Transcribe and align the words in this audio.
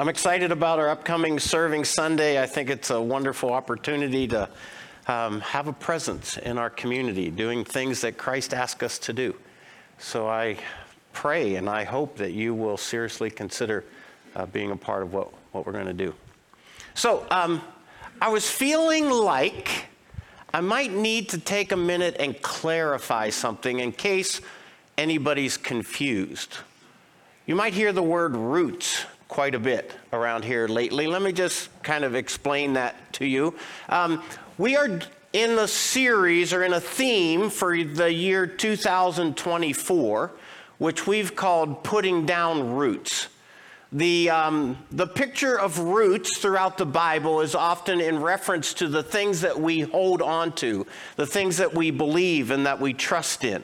I'm 0.00 0.08
excited 0.08 0.50
about 0.50 0.78
our 0.78 0.88
upcoming 0.88 1.38
Serving 1.38 1.84
Sunday. 1.84 2.42
I 2.42 2.46
think 2.46 2.70
it's 2.70 2.88
a 2.88 2.98
wonderful 2.98 3.52
opportunity 3.52 4.26
to 4.28 4.48
um, 5.06 5.42
have 5.42 5.68
a 5.68 5.74
presence 5.74 6.38
in 6.38 6.56
our 6.56 6.70
community, 6.70 7.28
doing 7.28 7.66
things 7.66 8.00
that 8.00 8.16
Christ 8.16 8.54
asked 8.54 8.82
us 8.82 8.98
to 9.00 9.12
do. 9.12 9.36
So 9.98 10.26
I 10.26 10.56
pray 11.12 11.56
and 11.56 11.68
I 11.68 11.84
hope 11.84 12.16
that 12.16 12.32
you 12.32 12.54
will 12.54 12.78
seriously 12.78 13.28
consider 13.28 13.84
uh, 14.34 14.46
being 14.46 14.70
a 14.70 14.76
part 14.76 15.02
of 15.02 15.12
what, 15.12 15.34
what 15.52 15.66
we're 15.66 15.72
going 15.72 15.84
to 15.84 15.92
do. 15.92 16.14
So 16.94 17.26
um, 17.30 17.60
I 18.22 18.30
was 18.30 18.50
feeling 18.50 19.10
like 19.10 19.84
I 20.54 20.62
might 20.62 20.92
need 20.92 21.28
to 21.28 21.38
take 21.38 21.72
a 21.72 21.76
minute 21.76 22.16
and 22.18 22.40
clarify 22.40 23.28
something 23.28 23.80
in 23.80 23.92
case 23.92 24.40
anybody's 24.96 25.58
confused. 25.58 26.56
You 27.44 27.54
might 27.54 27.74
hear 27.74 27.92
the 27.92 28.02
word 28.02 28.34
roots 28.34 29.04
quite 29.30 29.54
a 29.54 29.60
bit 29.60 29.92
around 30.12 30.44
here 30.44 30.66
lately. 30.66 31.06
Let 31.06 31.22
me 31.22 31.32
just 31.32 31.70
kind 31.84 32.04
of 32.04 32.16
explain 32.16 32.72
that 32.72 33.12
to 33.14 33.24
you. 33.24 33.54
Um, 33.88 34.24
we 34.58 34.76
are 34.76 35.00
in 35.32 35.50
a 35.56 35.68
series 35.68 36.52
or 36.52 36.64
in 36.64 36.72
a 36.72 36.80
theme 36.80 37.48
for 37.48 37.82
the 37.82 38.12
year 38.12 38.48
2024, 38.48 40.32
which 40.78 41.06
we've 41.06 41.36
called 41.36 41.84
Putting 41.84 42.26
Down 42.26 42.72
Roots. 42.72 43.28
The, 43.92 44.30
um, 44.30 44.78
the 44.90 45.06
picture 45.06 45.58
of 45.58 45.78
roots 45.78 46.38
throughout 46.38 46.76
the 46.76 46.86
Bible 46.86 47.40
is 47.40 47.54
often 47.54 48.00
in 48.00 48.20
reference 48.20 48.74
to 48.74 48.88
the 48.88 49.02
things 49.04 49.42
that 49.42 49.60
we 49.60 49.80
hold 49.80 50.22
on 50.22 50.52
to, 50.56 50.86
the 51.14 51.26
things 51.26 51.56
that 51.58 51.72
we 51.72 51.92
believe 51.92 52.50
and 52.50 52.66
that 52.66 52.80
we 52.80 52.94
trust 52.94 53.44
in. 53.44 53.62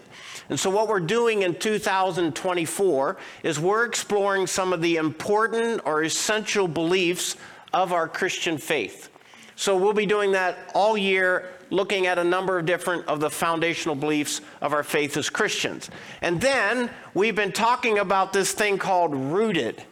And 0.49 0.59
so, 0.59 0.71
what 0.71 0.89
we're 0.89 1.01
doing 1.01 1.43
in 1.43 1.55
2024 1.57 3.17
is 3.43 3.59
we're 3.59 3.85
exploring 3.85 4.47
some 4.47 4.73
of 4.73 4.81
the 4.81 4.97
important 4.97 5.83
or 5.85 6.03
essential 6.03 6.69
beliefs 6.69 7.37
of 7.73 7.93
our 7.93 8.09
Christian 8.09 8.59
faith. 8.59 9.11
So, 9.57 9.77
we'll 9.77 9.93
be 9.93 10.07
doing 10.07 10.33
that 10.33 10.71
all 10.75 10.97
year, 10.97 11.51
looking 11.71 12.07
at 12.07 12.19
a 12.19 12.25
number 12.25 12.59
of 12.59 12.67
different 12.67 13.07
of 13.07 13.19
the 13.19 13.31
foundational 13.31 13.97
beliefs 13.97 14.41
of 14.61 14.73
our 14.73 14.85
faith 14.85 15.17
as 15.17 15.29
Christians. 15.29 15.91
And 16.23 16.41
then 16.41 16.91
we've 17.13 17.35
been 17.35 17.53
talking 17.53 17.99
about 17.99 18.33
this 18.33 18.53
thing 18.53 18.79
called 18.79 19.15
rooted. 19.15 19.83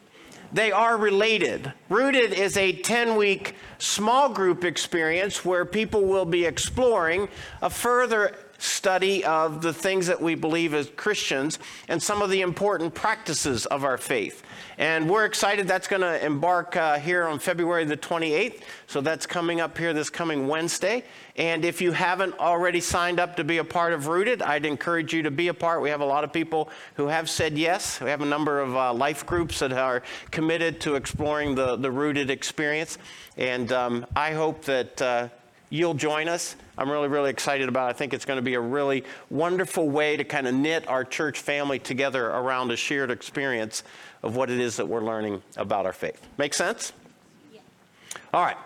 They 0.53 0.71
are 0.71 0.97
related. 0.97 1.73
Rooted 1.89 2.33
is 2.33 2.57
a 2.57 2.71
10 2.71 3.17
week 3.17 3.57
small 3.79 4.29
group 4.29 4.63
experience 4.65 5.45
where 5.45 5.65
people 5.65 6.05
will 6.05 6.25
be 6.25 6.45
exploring 6.45 7.29
a 7.61 7.69
further 7.69 8.37
study 8.59 9.25
of 9.25 9.63
the 9.63 9.73
things 9.73 10.07
that 10.07 10.21
we 10.21 10.35
believe 10.35 10.75
as 10.75 10.91
Christians 10.97 11.59
and 11.89 12.03
some 12.03 12.23
of 12.23 12.31
the 12.31 12.41
important 12.41 12.95
practices 12.95 13.67
of 13.67 13.85
our 13.85 13.99
faith. 13.99 14.43
And 14.79 15.09
we're 15.09 15.25
excited 15.25 15.69
that's 15.69 15.87
going 15.87 16.03
to 16.03 16.25
embark 16.25 16.77
uh, 16.77 16.99
here 16.99 17.25
on 17.25 17.39
February 17.39 17.85
the 17.85 17.97
28th. 17.97 18.63
So 18.87 19.01
that's 19.01 19.27
coming 19.27 19.61
up 19.61 19.79
here 19.79 19.93
this 19.93 20.11
coming 20.11 20.49
Wednesday. 20.49 21.05
And 21.37 21.65
if 21.65 21.81
you 21.81 21.93
haven't 21.93 22.39
already 22.39 22.81
signed 22.81 23.21
up 23.21 23.37
to 23.37 23.45
be 23.45 23.59
a 23.59 23.65
part 23.65 23.93
of 23.93 24.09
Rooted, 24.09 24.43
I'd 24.43 24.67
encourage 24.67 25.13
you 25.13 25.23
to 25.23 25.31
be 25.31 25.49
a 25.49 25.55
part. 25.55 25.81
We 25.81 25.91
have 25.91 26.01
a 26.01 26.07
lot 26.07 26.25
of 26.25 26.33
people 26.33 26.71
who 26.95 27.07
have 27.07 27.31
said 27.31 27.57
yes. 27.57 28.01
We 28.01 28.11
have 28.11 28.21
a 28.21 28.27
number 28.27 28.61
of 28.61 28.75
uh, 28.75 28.93
life 28.93 29.25
groups 29.25 29.61
that 29.61 29.73
are 29.73 30.03
committed 30.31 30.81
to 30.83 30.97
exploring 30.97 31.55
the, 31.55 31.77
the 31.77 31.91
Rooted 31.91 32.31
experience. 32.31 32.99
And 33.37 33.71
um, 33.73 34.07
I 34.17 34.33
hope 34.33 34.65
that. 34.65 35.01
Uh, 35.01 35.29
you'll 35.75 35.95
join 35.95 36.29
us. 36.29 36.55
I'm 36.79 36.89
really, 36.89 37.09
really 37.09 37.31
excited 37.31 37.69
about 37.69 37.89
it. 37.89 37.91
I 37.91 37.93
think 37.95 38.15
it's 38.15 38.25
going 38.25 38.37
to 38.37 38.43
be 38.43 38.55
a 38.55 38.61
really 38.61 39.03
wonderful 39.29 39.89
way 39.89 40.17
to 40.17 40.23
kind 40.23 40.47
of 40.47 40.55
knit 40.55 40.87
our 40.87 41.05
church 41.05 41.41
family 41.41 41.81
together 41.81 42.27
around 42.27 42.71
a 42.71 42.77
shared 42.77 43.11
experience 43.11 43.83
of 44.23 44.37
what 44.37 44.51
it 44.51 44.61
is 44.61 44.77
that 44.77 44.87
we're 44.87 45.03
learning 45.03 45.43
about 45.57 45.85
our 45.85 45.93
faith. 45.93 46.25
Make 46.39 46.55
sense? 46.55 46.93
Yeah. 47.53 47.61
All 48.33 48.45
right. 48.45 48.57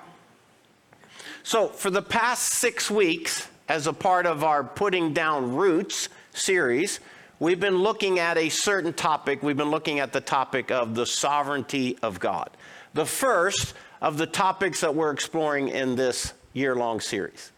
So, 1.42 1.69
for 1.69 1.89
the 1.89 2.03
past 2.03 2.53
six 2.53 2.91
weeks, 2.91 3.49
as 3.71 3.87
a 3.87 3.93
part 3.94 4.27
of 4.27 4.44
our 4.44 4.62
Putting 4.62 5.15
Down 5.15 5.55
Roots 5.55 6.11
series, 6.34 7.00
we've 7.41 7.61
been 7.61 7.78
looking 7.78 8.19
at 8.19 8.37
a 8.37 8.50
certain 8.50 8.93
topic. 8.93 9.43
We've 9.43 9.56
been 9.56 9.71
looking 9.71 9.99
at 9.99 10.12
the 10.12 10.21
topic 10.21 10.71
of 10.71 10.94
the 10.94 11.06
sovereignty 11.06 11.97
of 12.03 12.21
God. 12.21 12.50
The 12.93 13.06
first 13.06 13.72
of 14.03 14.19
the 14.19 14.27
topics 14.27 14.82
that 14.82 14.94
we're 14.94 15.11
exploring 15.11 15.69
in 15.69 15.97
this 15.97 16.34
year 16.58 16.74
long 16.74 17.00
series. 17.00 17.52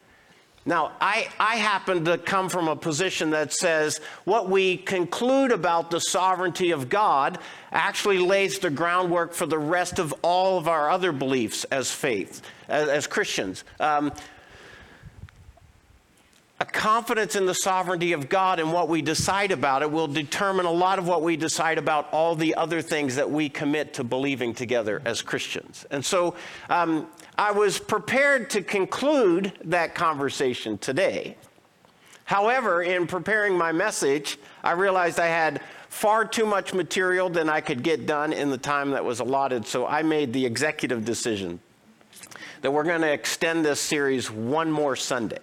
Now, 0.66 0.92
I, 1.00 1.28
I 1.40 1.56
happen 1.56 2.04
to 2.04 2.18
come 2.18 2.50
from 2.50 2.68
a 2.68 2.76
position 2.76 3.30
that 3.30 3.52
says 3.52 3.98
what 4.24 4.50
we 4.50 4.76
conclude 4.76 5.52
about 5.52 5.90
the 5.90 6.00
sovereignty 6.00 6.70
of 6.70 6.90
God 6.90 7.38
actually 7.72 8.18
lays 8.18 8.58
the 8.58 8.68
groundwork 8.68 9.32
for 9.32 9.46
the 9.46 9.58
rest 9.58 9.98
of 9.98 10.14
all 10.22 10.58
of 10.58 10.68
our 10.68 10.90
other 10.90 11.12
beliefs 11.12 11.64
as 11.64 11.90
faith, 11.90 12.42
as, 12.68 12.88
as 12.88 13.06
Christians. 13.06 13.64
Um, 13.80 14.12
a 16.60 16.64
confidence 16.66 17.36
in 17.36 17.46
the 17.46 17.54
sovereignty 17.54 18.12
of 18.12 18.28
God 18.28 18.60
and 18.60 18.70
what 18.70 18.88
we 18.88 19.00
decide 19.00 19.50
about 19.50 19.80
it 19.80 19.90
will 19.90 20.06
determine 20.06 20.66
a 20.66 20.70
lot 20.70 20.98
of 20.98 21.08
what 21.08 21.22
we 21.22 21.34
decide 21.34 21.78
about 21.78 22.12
all 22.12 22.36
the 22.36 22.54
other 22.54 22.82
things 22.82 23.16
that 23.16 23.30
we 23.30 23.48
commit 23.48 23.94
to 23.94 24.04
believing 24.04 24.52
together 24.52 25.00
as 25.06 25.22
Christians. 25.22 25.86
And 25.90 26.04
so 26.04 26.36
um, 26.68 27.06
I 27.38 27.50
was 27.50 27.78
prepared 27.78 28.50
to 28.50 28.62
conclude 28.62 29.54
that 29.64 29.94
conversation 29.94 30.76
today. 30.76 31.38
However, 32.24 32.82
in 32.82 33.06
preparing 33.06 33.56
my 33.56 33.72
message, 33.72 34.38
I 34.62 34.72
realized 34.72 35.18
I 35.18 35.28
had 35.28 35.62
far 35.88 36.26
too 36.26 36.44
much 36.44 36.74
material 36.74 37.30
than 37.30 37.48
I 37.48 37.62
could 37.62 37.82
get 37.82 38.06
done 38.06 38.34
in 38.34 38.50
the 38.50 38.58
time 38.58 38.90
that 38.90 39.04
was 39.04 39.20
allotted, 39.20 39.66
so 39.66 39.86
I 39.86 40.02
made 40.02 40.34
the 40.34 40.44
executive 40.44 41.06
decision 41.06 41.58
that 42.60 42.70
we're 42.70 42.84
going 42.84 43.00
to 43.00 43.10
extend 43.10 43.64
this 43.64 43.80
series 43.80 44.30
one 44.30 44.70
more 44.70 44.94
Sunday. 44.94 45.38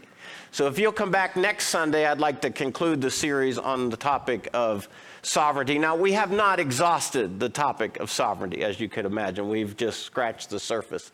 So 0.57 0.65
if 0.65 0.79
you'll 0.79 0.91
come 0.91 1.11
back 1.11 1.35
next 1.35 1.67
Sunday, 1.67 2.07
I'd 2.07 2.19
like 2.19 2.41
to 2.41 2.49
conclude 2.49 2.99
the 2.99 3.11
series 3.11 3.59
on 3.59 3.91
the 3.91 3.95
topic 3.95 4.49
of 4.55 4.89
sovereignty. 5.21 5.77
Now, 5.77 5.95
we 5.95 6.13
have 6.13 6.31
not 6.31 6.59
exhausted 6.59 7.39
the 7.39 7.47
topic 7.47 7.99
of 7.99 8.09
sovereignty, 8.09 8.63
as 8.63 8.79
you 8.79 8.89
could 8.89 9.05
imagine. 9.05 9.49
We've 9.49 9.77
just 9.77 10.01
scratched 10.01 10.49
the 10.49 10.59
surface. 10.59 11.11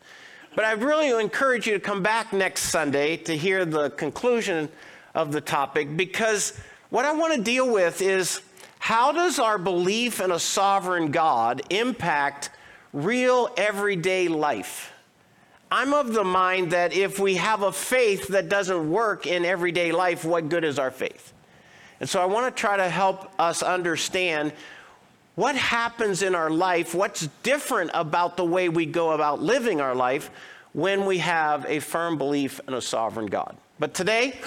But 0.56 0.64
I 0.64 0.72
really 0.72 1.10
encourage 1.22 1.68
you 1.68 1.74
to 1.74 1.82
come 1.82 2.02
back 2.02 2.32
next 2.32 2.70
Sunday 2.70 3.18
to 3.18 3.36
hear 3.36 3.66
the 3.66 3.90
conclusion 3.90 4.70
of 5.14 5.34
the 5.34 5.42
topic 5.42 5.98
because 5.98 6.58
what 6.90 7.04
I 7.04 7.12
want 7.12 7.34
to 7.34 7.42
deal 7.42 7.70
with 7.70 8.02
is 8.02 8.40
how 8.80 9.12
does 9.12 9.40
our 9.40 9.58
belief 9.58 10.22
in 10.22 10.32
a 10.32 10.40
sovereign 10.40 11.12
God 11.12 11.64
impact 11.70 12.50
real 12.94 13.50
everyday 13.58 14.30
life? 14.30 14.93
I'm 15.74 15.92
of 15.92 16.14
the 16.14 16.24
mind 16.24 16.70
that 16.70 16.94
if 16.94 17.18
we 17.18 17.34
have 17.38 17.64
a 17.64 17.72
faith 17.72 18.28
that 18.28 18.48
doesn't 18.48 18.92
work 18.92 19.26
in 19.26 19.44
everyday 19.44 19.92
life, 19.92 20.24
what 20.24 20.48
good 20.48 20.64
is 20.64 20.78
our 20.78 20.92
faith? 20.92 21.34
And 22.00 22.08
so 22.08 22.22
I 22.22 22.26
want 22.26 22.56
to 22.56 22.62
try 22.62 22.78
to 22.78 22.88
help 22.88 23.32
us 23.40 23.64
understand 23.64 24.54
what 25.34 25.56
happens 25.56 26.22
in 26.22 26.36
our 26.36 26.52
life, 26.52 26.94
what's 26.94 27.28
different 27.42 27.90
about 27.96 28.38
the 28.38 28.46
way 28.46 28.70
we 28.70 28.86
go 28.86 29.14
about 29.14 29.42
living 29.42 29.82
our 29.82 29.96
life 29.96 30.30
when 30.74 31.08
we 31.08 31.18
have 31.18 31.66
a 31.68 31.80
firm 31.80 32.20
belief 32.20 32.62
in 32.68 32.76
a 32.76 32.82
sovereign 32.82 33.26
God. 33.26 33.58
But 33.80 33.96
today, 33.96 34.40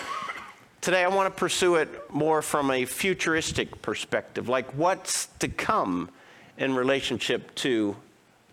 today 0.80 1.02
I 1.02 1.08
want 1.08 1.34
to 1.34 1.36
pursue 1.36 1.74
it 1.74 1.88
more 2.14 2.40
from 2.40 2.70
a 2.70 2.84
futuristic 2.84 3.82
perspective, 3.82 4.48
like 4.48 4.70
what's 4.74 5.26
to 5.40 5.48
come 5.48 6.08
in 6.56 6.76
relationship 6.76 7.52
to 7.56 7.96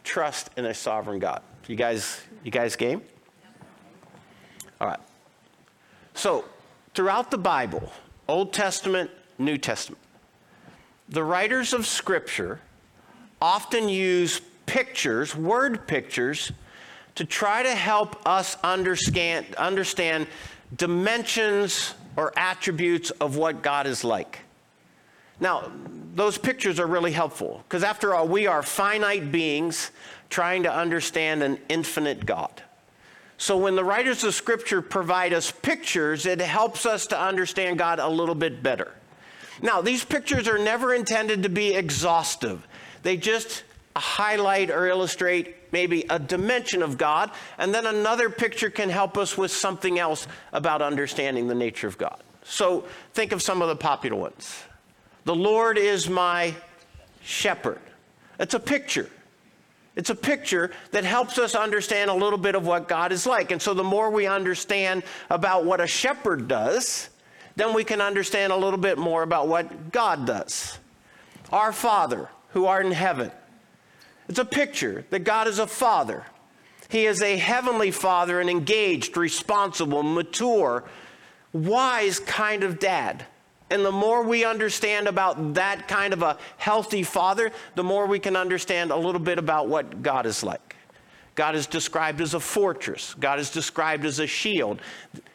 trust 0.04 0.50
in 0.58 0.66
a 0.66 0.74
sovereign 0.74 1.20
God. 1.20 1.44
You 1.68 1.76
guys, 1.76 2.20
you 2.44 2.52
guys 2.52 2.76
game? 2.76 3.02
All 4.82 4.88
right. 4.88 5.00
So, 6.14 6.46
throughout 6.94 7.32
the 7.32 7.38
Bible, 7.38 7.92
Old 8.28 8.54
Testament, 8.54 9.10
New 9.40 9.58
Testament, 9.58 10.02
the 11.10 11.24
writers 11.24 11.74
of 11.74 11.86
Scripture 11.86 12.60
often 13.42 13.90
use 13.90 14.42
pictures, 14.66 15.36
word 15.36 15.88
pictures, 15.88 16.52
to 17.16 17.26
try 17.26 17.64
to 17.64 17.76
help 17.76 18.28
us 18.28 18.58
understand, 18.64 19.54
understand 19.56 20.28
dimensions 20.76 21.94
or 22.16 22.34
attributes 22.38 23.12
of 23.12 23.38
what 23.38 23.62
God 23.62 23.86
is 23.86 24.04
like. 24.04 24.40
Now, 25.40 25.72
those 26.16 26.38
pictures 26.38 26.80
are 26.80 26.88
really 26.88 27.12
helpful 27.12 27.64
because, 27.68 27.84
after 27.84 28.14
all, 28.14 28.28
we 28.28 28.48
are 28.48 28.62
finite 28.64 29.32
beings 29.32 29.92
trying 30.34 30.64
to 30.64 30.76
understand 30.76 31.44
an 31.44 31.60
infinite 31.70 32.26
God. 32.26 32.64
So, 33.38 33.56
when 33.56 33.76
the 33.76 33.84
writers 33.84 34.24
of 34.24 34.34
Scripture 34.34 34.82
provide 34.82 35.32
us 35.32 35.52
pictures, 35.52 36.26
it 36.26 36.42
helps 36.42 36.88
us 36.88 37.08
to 37.08 37.20
understand 37.20 37.78
God 37.78 38.00
a 38.00 38.08
little 38.08 38.36
bit 38.36 38.64
better. 38.64 38.92
Now, 39.62 39.82
these 39.82 40.04
pictures 40.04 40.48
are 40.48 40.58
never 40.58 40.94
intended 40.94 41.44
to 41.44 41.50
be 41.50 41.76
exhaustive, 41.76 42.68
they 43.04 43.16
just 43.16 43.64
highlight 43.96 44.72
or 44.72 44.88
illustrate 44.88 45.72
maybe 45.72 46.04
a 46.10 46.18
dimension 46.18 46.82
of 46.82 46.98
God, 46.98 47.30
and 47.60 47.74
then 47.74 47.86
another 47.86 48.30
picture 48.30 48.72
can 48.72 48.90
help 48.90 49.20
us 49.20 49.38
with 49.38 49.52
something 49.52 50.00
else 50.00 50.28
about 50.52 50.82
understanding 50.82 51.48
the 51.48 51.54
nature 51.54 51.88
of 51.88 51.98
God. 52.00 52.20
So, 52.44 52.86
think 53.14 53.32
of 53.32 53.42
some 53.42 53.62
of 53.62 53.68
the 53.68 53.76
popular 53.76 54.18
ones. 54.18 54.64
The 55.26 55.36
Lord 55.36 55.78
is 55.78 56.10
my 56.10 56.56
shepherd. 57.24 57.82
It's 58.40 58.56
a 58.56 58.60
picture. 58.60 59.10
It's 59.96 60.10
a 60.10 60.16
picture 60.16 60.72
that 60.92 61.04
helps 61.04 61.38
us 61.38 61.54
understand 61.54 62.10
a 62.10 62.14
little 62.14 62.40
bit 62.40 62.56
of 62.56 62.66
what 62.66 62.88
God 62.88 63.12
is 63.12 63.28
like. 63.28 63.52
And 63.52 63.62
so 63.62 63.74
the 63.74 63.84
more 63.84 64.10
we 64.10 64.26
understand 64.26 65.04
about 65.30 65.66
what 65.66 65.80
a 65.80 65.88
shepherd 65.88 66.48
does, 66.48 67.10
then 67.56 67.74
we 67.74 67.84
can 67.84 68.02
understand 68.02 68.52
a 68.52 68.56
little 68.56 68.80
bit 68.80 68.98
more 68.98 69.22
about 69.22 69.48
what 69.48 69.92
God 69.92 70.26
does. 70.26 70.80
Our 71.52 71.72
Father, 71.72 72.30
who 72.50 72.66
art 72.66 72.86
in 72.86 72.92
heaven. 72.92 73.32
It's 74.30 74.40
a 74.40 74.46
picture 74.46 75.06
that 75.10 75.20
God 75.20 75.48
is 75.48 75.60
a 75.60 75.68
father. 75.68 76.26
He 76.90 77.06
is 77.06 77.22
a 77.22 77.38
heavenly 77.38 77.92
father, 77.92 78.40
an 78.40 78.50
engaged, 78.50 79.18
responsible, 79.18 80.04
mature, 80.04 80.84
wise 81.52 82.20
kind 82.20 82.64
of 82.64 82.80
dad. 82.80 83.26
And 83.74 83.84
the 83.84 83.92
more 83.92 84.22
we 84.22 84.46
understand 84.46 85.08
about 85.08 85.56
that 85.56 85.88
kind 85.88 86.14
of 86.14 86.22
a 86.22 86.38
healthy 86.58 87.02
father, 87.02 87.52
the 87.74 87.84
more 87.84 88.06
we 88.06 88.20
can 88.20 88.36
understand 88.36 88.92
a 88.92 88.96
little 88.96 89.20
bit 89.20 89.40
about 89.40 89.68
what 89.68 90.04
God 90.04 90.28
is 90.28 90.44
like. 90.44 90.76
God 91.34 91.56
is 91.56 91.66
described 91.66 92.22
as 92.22 92.36
a 92.36 92.40
fortress, 92.40 93.16
God 93.16 93.40
is 93.40 93.50
described 93.50 94.06
as 94.06 94.20
a 94.20 94.28
shield. 94.28 94.80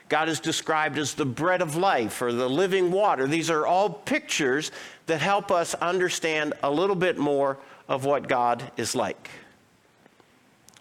God 0.09 0.29
is 0.29 0.41
described 0.41 0.97
as 0.97 1.13
the 1.13 1.27
bread 1.27 1.61
of 1.61 1.77
life 1.77 2.23
or 2.23 2.33
the 2.33 2.49
living 2.49 2.91
water. 2.91 3.27
These 3.27 3.51
are 3.51 3.67
all 3.67 3.91
pictures 3.91 4.71
that 5.05 5.21
help 5.21 5.51
us 5.51 5.75
understand 5.75 6.55
a 6.63 6.71
little 6.71 6.97
bit 6.97 7.19
more 7.19 7.59
of 7.89 8.07
what 8.07 8.27
God 8.27 8.71
is 8.79 8.95
like. 8.95 9.29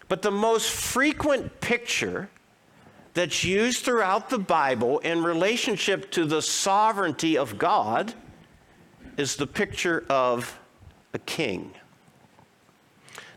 But 0.08 0.22
the 0.22 0.30
most 0.30 0.70
frequent 0.70 1.60
picture 1.60 2.30
that's 3.18 3.42
used 3.42 3.84
throughout 3.84 4.30
the 4.30 4.38
Bible 4.38 5.00
in 5.00 5.24
relationship 5.24 6.08
to 6.12 6.24
the 6.24 6.40
sovereignty 6.40 7.36
of 7.36 7.58
God 7.58 8.14
is 9.16 9.34
the 9.34 9.46
picture 9.46 10.04
of 10.08 10.56
a 11.12 11.18
king. 11.18 11.72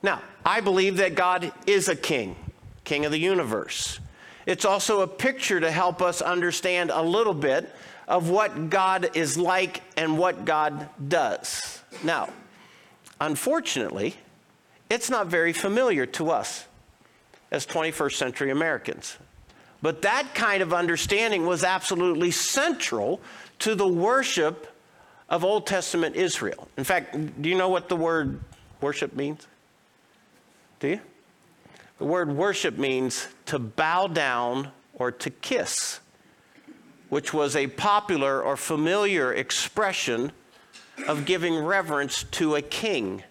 Now, 0.04 0.22
I 0.46 0.62
believe 0.62 0.98
that 0.98 1.16
God 1.16 1.52
is 1.66 1.90
a 1.90 1.96
king, 1.96 2.36
king 2.84 3.06
of 3.06 3.12
the 3.12 3.18
universe. 3.18 4.00
It's 4.46 4.66
also 4.66 5.02
a 5.02 5.08
picture 5.08 5.60
to 5.60 5.72
help 5.72 6.00
us 6.00 6.22
understand 6.22 6.92
a 6.92 7.02
little 7.02 7.34
bit 7.34 7.68
of 8.08 8.30
what 8.30 8.70
God 8.70 9.18
is 9.18 9.36
like 9.36 9.82
and 9.98 10.16
what 10.16 10.46
God 10.46 10.90
does. 11.08 11.82
Now, 12.04 12.30
unfortunately, 13.20 14.16
it's 14.92 15.10
not 15.10 15.26
very 15.26 15.54
familiar 15.54 16.06
to 16.06 16.30
us 16.30 16.66
as 17.50 17.66
21st 17.66 18.14
century 18.14 18.52
Americans. 18.52 19.18
But 19.82 20.04
that 20.04 20.36
kind 20.36 20.62
of 20.62 20.74
understanding 20.74 21.46
was 21.46 21.64
absolutely 21.64 22.32
central 22.32 23.20
to 23.60 23.76
the 23.76 23.88
worship 23.88 24.68
of 25.30 25.44
Old 25.44 25.66
Testament 25.66 26.16
Israel. 26.16 26.68
In 26.78 26.84
fact, 26.84 27.42
do 27.42 27.50
you 27.50 27.56
know 27.56 27.70
what 27.70 27.90
the 27.90 27.96
word 27.96 28.40
worship 28.82 29.16
means? 29.16 29.48
Do 30.80 30.90
you? 30.90 31.00
The 31.98 32.06
word 32.06 32.36
worship 32.36 32.78
means 32.78 33.28
to 33.46 33.60
bow 33.60 34.08
down 34.08 34.72
or 34.96 35.12
to 35.12 35.30
kiss, 35.30 36.00
which 37.10 37.34
was 37.34 37.56
a 37.56 37.68
popular 37.68 38.42
or 38.42 38.58
familiar 38.58 39.34
expression 39.34 40.32
of 41.08 41.26
giving 41.26 41.58
reverence 41.58 42.24
to 42.24 42.56
a 42.56 42.62
king. 42.62 43.24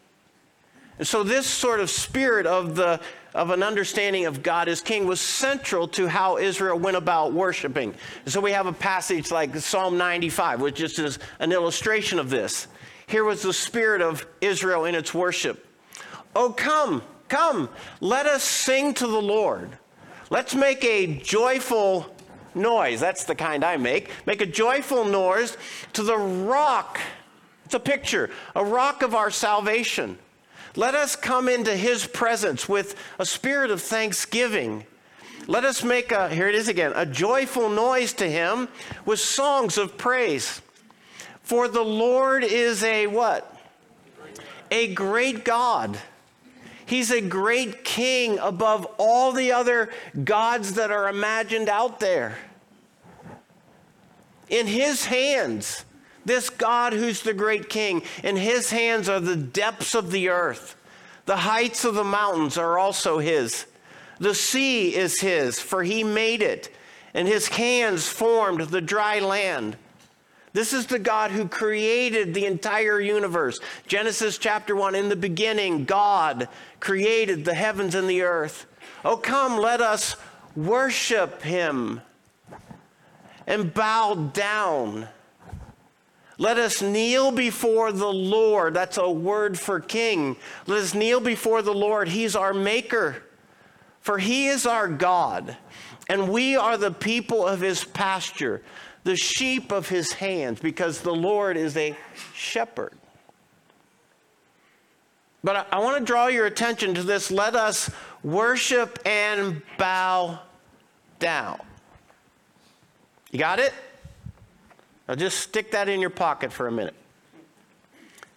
And 0.99 1.07
so, 1.07 1.23
this 1.23 1.47
sort 1.47 1.81
of 1.81 1.91
spirit 1.91 2.47
of 2.47 2.77
the 2.77 3.01
of 3.35 3.51
an 3.51 3.63
understanding 3.63 4.27
of 4.27 4.43
God 4.43 4.69
as 4.69 4.81
king 4.81 5.07
was 5.07 5.21
central 5.21 5.87
to 5.89 6.07
how 6.07 6.39
Israel 6.39 6.79
went 6.79 6.97
about 6.97 7.33
worshiping. 7.33 7.95
So 8.27 8.41
we 8.41 8.53
have 8.53 8.67
a 8.67 8.73
passage 8.73 9.31
like 9.31 9.57
Psalm 9.57 9.97
95, 9.97 10.61
which 10.61 10.77
just 10.77 10.99
is 10.99 11.19
an 11.39 11.53
illustration 11.53 12.19
of 12.19 12.31
this. 12.31 12.67
Here 13.07 13.25
was 13.25 13.43
the 13.43 13.53
spirit 13.53 14.03
of 14.03 14.27
Israel 14.41 14.85
in 14.85 14.95
its 14.95 15.13
worship. 15.15 15.67
Oh, 16.35 16.53
come, 16.53 17.03
come, 17.29 17.69
let 18.01 18.27
us 18.27 18.43
sing 18.43 18.95
to 18.95 19.07
the 19.07 19.21
Lord. 19.21 19.71
Let's 20.31 20.55
make 20.55 20.85
a 20.85 21.07
joyful 21.07 22.15
noise. 22.55 23.01
That's 23.01 23.25
the 23.25 23.35
kind 23.35 23.65
I 23.65 23.77
make. 23.77 24.11
Make 24.27 24.41
a 24.41 24.47
joyful 24.47 25.05
noise 25.05 25.57
to 25.95 26.03
the 26.03 26.17
rock. 26.17 27.01
It's 27.65 27.75
a 27.75 27.81
picture, 27.81 28.31
a 28.55 28.65
rock 28.65 29.03
of 29.03 29.15
our 29.15 29.31
salvation. 29.31 30.19
Let 30.77 30.95
us 30.95 31.17
come 31.17 31.49
into 31.49 31.77
his 31.77 32.07
presence 32.07 32.69
with 32.69 32.95
a 33.19 33.27
spirit 33.27 33.71
of 33.71 33.83
thanksgiving. 33.83 34.87
Let 35.47 35.65
us 35.65 35.83
make 35.83 36.13
a, 36.13 36.29
here 36.29 36.49
it 36.49 36.55
is 36.55 36.69
again, 36.69 36.93
a 36.95 37.05
joyful 37.05 37.69
noise 37.69 38.13
to 38.15 38.31
him 38.31 38.69
with 39.05 39.19
songs 39.19 39.79
of 39.79 39.99
praise. 39.99 40.63
For 41.43 41.67
the 41.67 41.83
Lord 41.83 42.45
is 42.45 42.85
a 42.85 43.09
what? 43.09 43.57
A 44.71 44.95
great 44.95 45.45
God. 45.45 45.99
He's 46.87 47.11
a 47.11 47.21
great 47.21 47.85
king 47.85 48.39
above 48.39 48.87
all 48.99 49.33
the 49.33 49.53
other 49.53 49.91
gods 50.25 50.75
that 50.75 50.93
are 50.93 51.09
imagined 51.09 51.69
out 51.69 51.99
there. 51.99 52.39
In 54.49 54.67
his 54.67 55.07
hands, 55.07 55.85
this 56.25 56.51
God 56.51 56.93
who's 56.93 57.23
the 57.23 57.35
great 57.35 57.69
king, 57.69 58.03
in 58.23 58.37
his 58.37 58.71
hands 58.71 59.09
are 59.09 59.21
the 59.21 59.37
depths 59.37 59.95
of 59.95 60.11
the 60.11 60.29
earth. 60.29 60.77
The 61.27 61.37
heights 61.37 61.85
of 61.85 61.95
the 61.95 62.05
mountains 62.05 62.59
are 62.59 62.79
also 62.79 63.19
his. 63.19 63.67
The 64.19 64.35
sea 64.35 64.95
is 64.95 65.21
his, 65.21 65.61
for 65.61 65.83
he 65.83 66.05
made 66.05 66.43
it, 66.43 66.75
and 67.15 67.27
his 67.27 67.49
hands 67.49 68.07
formed 68.09 68.61
the 68.61 68.81
dry 68.81 69.21
land. 69.21 69.77
This 70.53 70.73
is 70.73 70.87
the 70.87 70.99
God 70.99 71.31
who 71.31 71.47
created 71.47 72.35
the 72.35 72.47
entire 72.47 73.01
universe. 73.01 73.61
Genesis 73.87 74.37
chapter 74.37 74.75
1 74.75 74.95
In 74.95 75.09
the 75.09 75.17
beginning, 75.17 75.85
God 75.85 76.49
created 76.81 77.45
the 77.45 77.55
heavens 77.55 77.95
and 77.95 78.11
the 78.11 78.23
earth. 78.23 78.67
Oh, 79.05 79.17
come, 79.17 79.57
let 79.59 79.81
us 79.81 80.17
worship 80.57 81.43
him 81.43 82.01
and 83.47 83.73
bow 83.73 84.15
down. 84.15 85.09
Let 86.41 86.57
us 86.57 86.81
kneel 86.81 87.33
before 87.33 87.93
the 87.93 88.11
Lord. 88.11 88.73
That's 88.73 88.97
a 88.97 89.11
word 89.11 89.59
for 89.59 89.79
king. 89.79 90.37
Let 90.67 90.79
us 90.79 90.95
kneel 90.95 91.21
before 91.21 91.61
the 91.61 91.75
Lord. 91.75 92.09
He's 92.09 92.35
our 92.35 92.55
maker, 92.55 93.23
for 94.01 94.17
he 94.17 94.47
is 94.49 94.65
our 94.65 94.89
God, 94.89 95.55
and 96.09 96.31
we 96.31 96.57
are 96.57 96.79
the 96.79 96.93
people 96.93 97.47
of 97.47 97.61
his 97.61 97.85
pasture, 97.85 98.63
the 99.05 99.17
sheep 99.17 99.71
of 99.71 99.91
his 99.91 100.15
hands, 100.15 100.61
because 100.61 101.03
the 101.03 101.15
Lord 101.15 101.59
is 101.59 101.77
a 101.77 101.95
shepherd. 102.33 102.95
But 105.45 105.57
I, 105.57 105.77
I 105.77 105.79
want 105.81 105.99
to 105.99 106.05
draw 106.07 106.29
your 106.29 106.47
attention 106.47 106.95
to 106.95 107.03
this. 107.03 107.31
Let 107.31 107.55
us 107.55 107.91
worship 108.23 108.99
and 109.05 109.61
bow 109.77 110.39
down. 111.19 111.61
You 113.31 113.39
got 113.39 113.59
it? 113.59 113.75
Now 115.11 115.17
just 115.17 115.41
stick 115.41 115.73
that 115.73 115.89
in 115.89 116.01
your 116.01 116.09
pocket 116.09 116.53
for 116.53 116.69
a 116.69 116.71
minute 116.71 116.95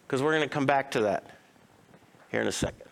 because 0.08 0.24
we're 0.24 0.36
going 0.36 0.50
to 0.50 0.52
come 0.52 0.66
back 0.66 0.90
to 0.94 1.02
that 1.02 1.24
here 2.32 2.42
in 2.42 2.48
a 2.48 2.52
second. 2.52 2.90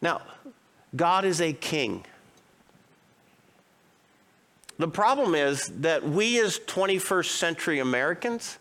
Now, 0.00 0.22
God 0.96 1.26
is 1.26 1.42
a 1.42 1.52
king. 1.52 2.06
The 4.78 4.88
problem 4.88 5.34
is 5.34 5.66
that 5.80 6.02
we, 6.02 6.40
as 6.40 6.58
21st 6.60 7.26
century 7.26 7.80
Americans, 7.80 8.56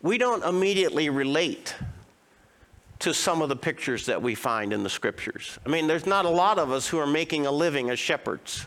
we 0.00 0.16
don't 0.16 0.44
immediately 0.44 1.10
relate 1.10 1.74
to 3.00 3.12
some 3.12 3.42
of 3.42 3.48
the 3.48 3.56
pictures 3.56 4.06
that 4.06 4.22
we 4.22 4.36
find 4.36 4.72
in 4.72 4.84
the 4.84 4.90
scriptures. 4.90 5.58
I 5.66 5.70
mean, 5.70 5.88
there's 5.88 6.06
not 6.06 6.24
a 6.24 6.30
lot 6.30 6.60
of 6.60 6.70
us 6.70 6.86
who 6.86 6.98
are 6.98 7.06
making 7.06 7.46
a 7.46 7.50
living 7.50 7.90
as 7.90 7.98
shepherds. 7.98 8.66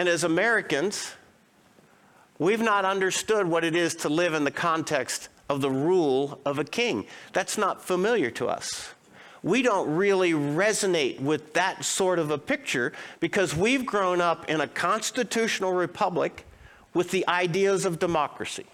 And 0.00 0.08
as 0.08 0.24
Americans, 0.24 1.12
we've 2.38 2.62
not 2.62 2.86
understood 2.86 3.46
what 3.46 3.64
it 3.64 3.76
is 3.76 3.94
to 3.96 4.08
live 4.08 4.32
in 4.32 4.44
the 4.44 4.50
context 4.50 5.28
of 5.50 5.60
the 5.60 5.70
rule 5.70 6.40
of 6.46 6.58
a 6.58 6.64
king. 6.64 7.04
That's 7.34 7.58
not 7.58 7.84
familiar 7.84 8.30
to 8.30 8.48
us. 8.48 8.94
We 9.42 9.60
don't 9.60 9.94
really 9.94 10.32
resonate 10.32 11.20
with 11.20 11.52
that 11.52 11.84
sort 11.84 12.18
of 12.18 12.30
a 12.30 12.38
picture 12.38 12.94
because 13.20 13.54
we've 13.54 13.84
grown 13.84 14.22
up 14.22 14.48
in 14.48 14.62
a 14.62 14.66
constitutional 14.66 15.74
republic 15.74 16.46
with 16.94 17.10
the 17.10 17.28
ideas 17.28 17.84
of 17.84 17.98
democracy. 17.98 18.64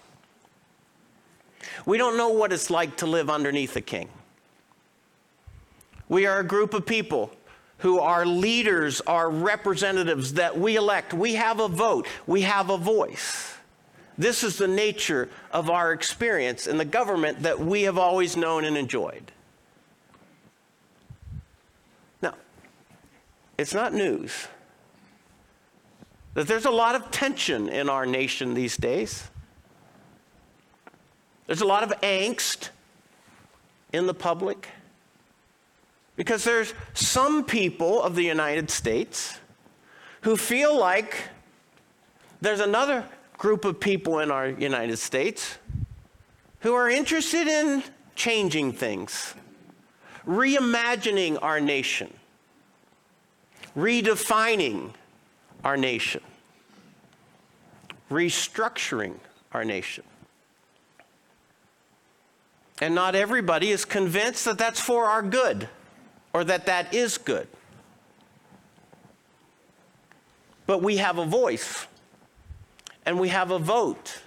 We 1.85 1.97
don't 1.97 2.15
know 2.15 2.29
what 2.29 2.53
it's 2.53 2.69
like 2.69 2.95
to 2.97 3.05
live 3.05 3.29
underneath 3.29 3.75
a 3.75 3.81
king. 3.81 4.07
We 6.07 6.25
are 6.25 6.39
a 6.39 6.47
group 6.47 6.73
of 6.73 6.85
people 6.85 7.33
who 7.79 7.99
are 7.99 8.25
leaders, 8.25 9.01
are 9.01 9.29
representatives 9.29 10.33
that 10.33 10.57
we 10.57 10.75
elect. 10.75 11.13
We 11.13 11.35
have 11.35 11.59
a 11.59 11.67
vote, 11.67 12.07
we 12.25 12.41
have 12.41 12.69
a 12.69 12.77
voice. 12.77 13.53
This 14.17 14.43
is 14.43 14.57
the 14.57 14.67
nature 14.67 15.29
of 15.51 15.69
our 15.69 15.93
experience 15.93 16.65
in 16.65 16.77
the 16.77 16.85
government 16.85 17.43
that 17.43 17.59
we 17.59 17.83
have 17.83 17.99
always 17.99 18.35
known 18.35 18.65
and 18.65 18.75
enjoyed. 18.75 19.31
Now, 22.21 22.33
it's 23.59 23.75
not 23.75 23.93
news 23.93 24.47
that 26.37 26.47
there's 26.47 26.65
a 26.65 26.71
lot 26.71 26.93
of 26.93 27.09
tension 27.09 27.67
in 27.67 27.89
our 27.89 28.05
nation 28.05 28.53
these 28.53 28.77
days. 28.77 29.27
There's 31.47 31.61
a 31.61 31.65
lot 31.65 31.81
of 31.81 31.89
angst 32.01 32.69
in 33.91 34.05
the 34.05 34.13
public 34.13 34.67
because 36.17 36.43
there's 36.43 36.73
some 36.93 37.45
people 37.45 38.01
of 38.01 38.15
the 38.15 38.23
United 38.23 38.69
States 38.69 39.39
who 40.21 40.35
feel 40.35 40.77
like 40.77 41.29
there's 42.41 42.59
another 42.59 43.05
group 43.37 43.63
of 43.63 43.79
people 43.79 44.19
in 44.19 44.31
our 44.31 44.49
United 44.49 44.97
States 44.97 45.59
who 46.61 46.73
are 46.73 46.89
interested 46.89 47.47
in 47.47 47.83
changing 48.15 48.73
things, 48.73 49.35
reimagining 50.27 51.37
our 51.41 51.61
nation, 51.61 52.11
redefining 53.77 54.91
our 55.63 55.77
nation, 55.77 56.21
restructuring 58.09 59.13
our 59.53 59.63
nation. 59.63 60.03
And 62.81 62.95
not 62.95 63.13
everybody 63.13 63.69
is 63.69 63.85
convinced 63.85 64.45
that 64.45 64.57
that's 64.57 64.79
for 64.79 65.05
our 65.05 65.21
good 65.21 65.69
or 66.37 66.43
that 66.43 66.67
that 66.67 66.93
is 66.93 67.17
good. 67.17 67.47
But 70.67 70.83
we 70.83 70.97
have 70.97 71.17
a 71.17 71.25
voice 71.25 71.87
and 73.07 73.19
we 73.19 73.29
have 73.29 73.49
a 73.49 73.57
vote. 73.57 74.21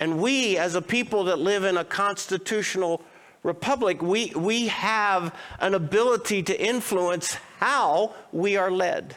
And 0.00 0.18
we, 0.18 0.56
as 0.56 0.74
a 0.74 0.80
people 0.80 1.24
that 1.24 1.38
live 1.38 1.64
in 1.64 1.76
a 1.76 1.84
constitutional 1.84 3.02
republic, 3.42 4.00
we, 4.00 4.32
we 4.34 4.68
have 4.68 5.34
an 5.60 5.74
ability 5.74 6.42
to 6.44 6.58
influence 6.58 7.34
how 7.58 8.14
we 8.32 8.56
are 8.56 8.70
led. 8.70 9.14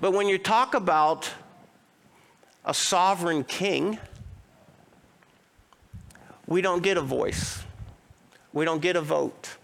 But 0.00 0.12
when 0.12 0.26
you 0.26 0.38
talk 0.38 0.72
about 0.72 1.30
a 2.64 2.72
sovereign 2.72 3.44
king, 3.44 3.98
we 6.46 6.62
don't 6.62 6.82
get 6.82 6.96
a 6.96 7.02
voice, 7.02 7.62
we 8.54 8.64
don't 8.64 8.80
get 8.80 8.96
a 8.96 9.02
vote. 9.02 9.58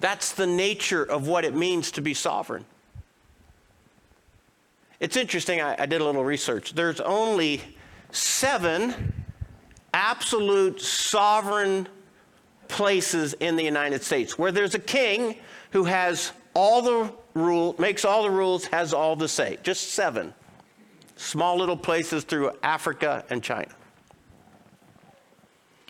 That's 0.00 0.32
the 0.32 0.46
nature 0.46 1.02
of 1.02 1.28
what 1.28 1.44
it 1.44 1.54
means 1.54 1.90
to 1.92 2.02
be 2.02 2.14
sovereign. 2.14 2.64
It's 5.00 5.16
interesting, 5.16 5.60
I, 5.60 5.82
I 5.82 5.86
did 5.86 6.00
a 6.00 6.04
little 6.04 6.24
research. 6.24 6.74
There's 6.74 7.00
only 7.00 7.60
seven 8.10 9.12
absolute 9.92 10.80
sovereign 10.80 11.88
places 12.68 13.34
in 13.34 13.56
the 13.56 13.62
United 13.62 14.02
States 14.02 14.38
where 14.38 14.52
there's 14.52 14.74
a 14.74 14.78
king 14.78 15.36
who 15.70 15.84
has 15.84 16.32
all 16.54 16.82
the 16.82 17.12
rule, 17.34 17.74
makes 17.78 18.04
all 18.04 18.22
the 18.22 18.30
rules, 18.30 18.66
has 18.66 18.94
all 18.94 19.16
the 19.16 19.28
say. 19.28 19.58
Just 19.62 19.90
seven 19.90 20.32
small 21.16 21.56
little 21.56 21.76
places 21.76 22.24
through 22.24 22.52
Africa 22.62 23.24
and 23.30 23.42
China. 23.42 23.70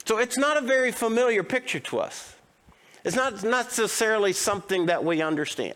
So 0.05 0.19
it's 0.19 0.37
not 0.37 0.57
a 0.57 0.61
very 0.61 0.93
familiar 0.93 1.43
picture 1.43 1.81
to 1.81 1.99
us. 2.01 2.34
It's 3.05 3.17
not 3.17 3.43
necessarily 3.43 4.33
something 4.33 4.87
that 4.87 5.05
we 5.05 5.21
understand. 5.21 5.75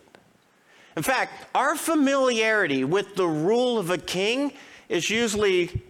In 0.97 1.03
fact, 1.03 1.47
our 1.55 1.77
familiarity 1.77 2.85
with 2.85 3.15
the 3.15 3.27
rule 3.27 3.79
of 3.79 3.91
a 3.91 3.99
king 3.99 4.53
is 4.89 5.11
usually 5.11 5.83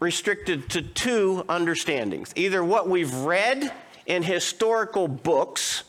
restricted 0.00 0.70
to 0.70 0.82
two 0.82 1.44
understandings 1.48 2.32
either 2.36 2.64
what 2.64 2.88
we've 2.88 3.14
read 3.14 3.72
in 4.06 4.22
historical 4.22 5.06
books 5.06 5.84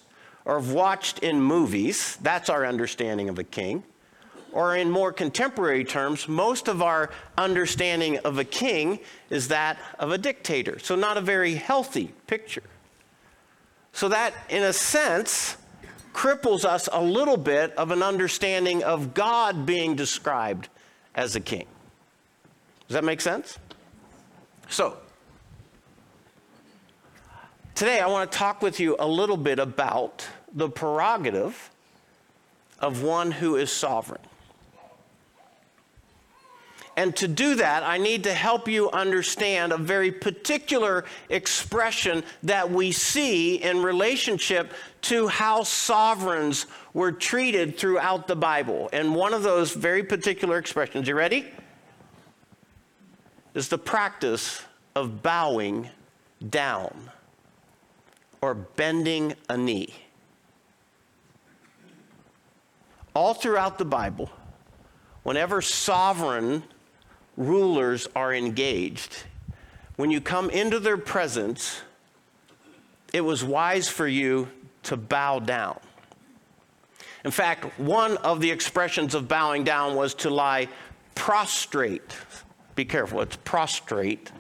or 0.46 0.60
have 0.60 0.72
watched 0.72 1.20
in 1.20 1.42
movies, 1.42 2.18
that's 2.22 2.50
our 2.50 2.66
understanding 2.66 3.30
of 3.30 3.40
a 3.40 3.44
king, 3.44 3.84
or 4.52 4.76
in 4.76 4.90
more 4.90 5.14
contemporary 5.14 5.84
terms, 5.84 6.28
most 6.28 6.68
of 6.68 6.82
our 6.82 7.12
understanding 7.38 8.18
of 8.20 8.40
a 8.40 8.44
king 8.44 9.00
is 9.30 9.48
that 9.48 9.78
of 10.00 10.12
a 10.12 10.18
dictator. 10.18 10.80
So, 10.80 10.96
not 10.96 11.18
a 11.18 11.22
very 11.22 11.54
healthy 11.54 12.12
picture. 12.26 12.64
So, 13.94 14.10
that 14.10 14.34
in 14.50 14.64
a 14.64 14.74
sense 14.74 15.58
cripples 16.14 16.66
us 16.66 16.90
a 16.92 17.02
little 17.02 17.38
bit 17.38 17.72
of 17.74 17.92
an 17.92 18.04
understanding 18.04 18.84
of 18.84 19.14
God 19.14 19.66
being 19.66 19.96
described 19.96 20.70
as 21.16 21.36
a 21.36 21.40
king. 21.40 21.66
Does 22.88 22.96
that 22.96 23.04
make 23.04 23.22
sense? 23.22 23.58
So, 24.70 24.98
today 27.76 28.00
I 28.00 28.08
want 28.08 28.32
to 28.32 28.38
talk 28.38 28.62
with 28.62 28.80
you 28.80 28.96
a 29.00 29.08
little 29.08 29.38
bit 29.38 29.60
about 29.60 30.28
the 30.54 30.70
prerogative 30.70 31.70
of 32.80 33.04
one 33.04 33.32
who 33.32 33.56
is 33.56 33.72
sovereign. 33.72 34.22
And 37.00 37.16
to 37.16 37.30
do 37.30 37.56
that, 37.56 37.84
I 37.84 37.98
need 37.98 38.26
to 38.26 38.34
help 38.34 38.68
you 38.68 38.92
understand 38.92 39.72
a 39.72 39.78
very 39.78 40.12
particular 40.12 41.06
expression 41.30 42.26
that 42.44 42.70
we 42.70 42.92
see 42.92 43.56
in 43.56 43.82
relationship 43.82 44.74
to 45.04 45.30
how 45.30 45.64
sovereigns 45.64 46.66
were 46.94 47.14
treated 47.14 47.78
throughout 47.78 48.28
the 48.28 48.36
Bible. 48.36 48.90
And 48.92 49.16
one 49.16 49.34
of 49.34 49.44
those 49.44 49.72
very 49.72 50.04
particular 50.04 50.58
expressions, 50.58 51.08
you 51.08 51.16
ready? 51.16 51.50
Is 53.54 53.70
the 53.70 53.78
practice 53.78 54.62
of 54.94 55.24
bowing 55.24 55.90
down 56.50 57.12
or 58.42 58.56
bending 58.56 59.36
a 59.48 59.56
knee. 59.56 59.96
All 63.16 63.34
throughout 63.34 63.78
the 63.78 63.86
Bible, 63.86 64.30
whenever 65.24 65.62
sovereign 65.62 66.62
rulers 67.40 68.08
are 68.16 68.34
engaged, 68.34 69.24
when 69.96 70.12
you 70.12 70.22
come 70.22 70.52
into 70.52 70.80
their 70.80 70.98
presence, 70.98 71.82
it 73.12 73.22
was 73.22 73.44
wise 73.44 73.90
for 73.90 74.08
you 74.08 74.50
to 74.84 74.96
bow 74.96 75.40
down. 75.40 75.80
In 77.26 77.32
fact, 77.32 77.80
one 77.80 78.18
of 78.18 78.40
the 78.40 78.52
expressions 78.52 79.16
of 79.16 79.28
bowing 79.28 79.64
down 79.64 79.96
was 79.96 80.14
to 80.16 80.30
lie 80.30 80.68
prostrate. 81.16 82.16
Be 82.76 82.86
careful, 82.86 83.22
it's 83.22 83.36
prostrate. 83.38 84.32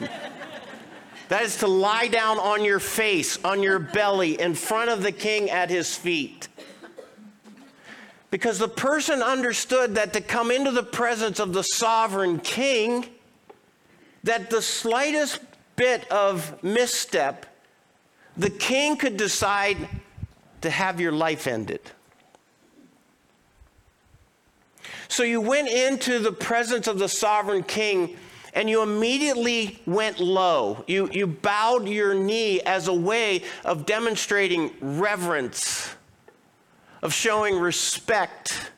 that 1.28 1.42
is 1.42 1.56
to 1.58 1.66
lie 1.66 2.08
down 2.08 2.38
on 2.38 2.64
your 2.64 2.78
face, 2.78 3.42
on 3.44 3.62
your 3.62 3.78
belly, 3.78 4.40
in 4.40 4.54
front 4.54 4.90
of 4.90 5.02
the 5.02 5.12
king 5.12 5.50
at 5.50 5.70
his 5.70 5.96
feet. 5.96 6.48
Because 8.34 8.58
the 8.58 8.66
person 8.66 9.22
understood 9.22 9.94
that 9.94 10.12
to 10.14 10.20
come 10.20 10.50
into 10.50 10.72
the 10.72 10.82
presence 10.82 11.38
of 11.38 11.52
the 11.52 11.62
sovereign 11.62 12.40
king, 12.40 13.06
that 14.24 14.50
the 14.50 14.60
slightest 14.60 15.38
bit 15.76 16.10
of 16.10 16.60
misstep, 16.60 17.46
the 18.36 18.50
king 18.50 18.96
could 18.96 19.16
decide 19.16 19.76
to 20.62 20.68
have 20.68 21.00
your 21.00 21.12
life 21.12 21.46
ended. 21.46 21.80
So 25.06 25.22
you 25.22 25.40
went 25.40 25.68
into 25.68 26.18
the 26.18 26.32
presence 26.32 26.88
of 26.88 26.98
the 26.98 27.08
sovereign 27.08 27.62
king 27.62 28.16
and 28.52 28.68
you 28.68 28.82
immediately 28.82 29.80
went 29.86 30.18
low. 30.18 30.82
You, 30.88 31.08
you 31.12 31.28
bowed 31.28 31.86
your 31.86 32.14
knee 32.14 32.60
as 32.62 32.88
a 32.88 32.94
way 32.94 33.44
of 33.64 33.86
demonstrating 33.86 34.72
reverence 34.80 35.94
of 37.04 37.12
showing 37.12 37.58
respect, 37.58 38.72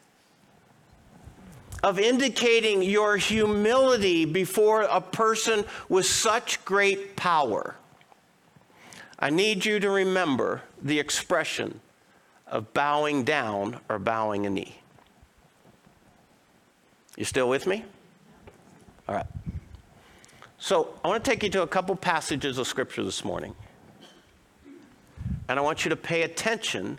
of 1.84 2.00
indicating 2.00 2.82
your 2.82 3.16
humility 3.16 4.24
before 4.24 4.82
a 4.82 5.00
person 5.00 5.64
with 5.88 6.04
such 6.04 6.62
great 6.64 7.14
power. 7.14 7.76
I 9.20 9.30
need 9.30 9.64
you 9.64 9.78
to 9.78 9.88
remember 9.88 10.62
the 10.82 10.98
expression 10.98 11.80
of 12.48 12.74
bowing 12.74 13.22
down 13.22 13.78
or 13.88 14.00
bowing 14.00 14.44
a 14.44 14.50
knee. 14.50 14.76
You 17.16 17.24
still 17.24 17.48
with 17.48 17.66
me? 17.66 17.84
All 19.08 19.14
right. 19.14 19.26
So 20.58 20.98
I 21.04 21.08
want 21.08 21.24
to 21.24 21.30
take 21.30 21.44
you 21.44 21.50
to 21.50 21.62
a 21.62 21.66
couple 21.66 21.94
passages 21.94 22.58
of 22.58 22.66
Scripture 22.66 23.04
this 23.04 23.24
morning. 23.24 23.54
And 25.48 25.60
I 25.60 25.62
want 25.62 25.84
you 25.84 25.90
to 25.90 25.96
pay 25.96 26.22
attention 26.22 26.98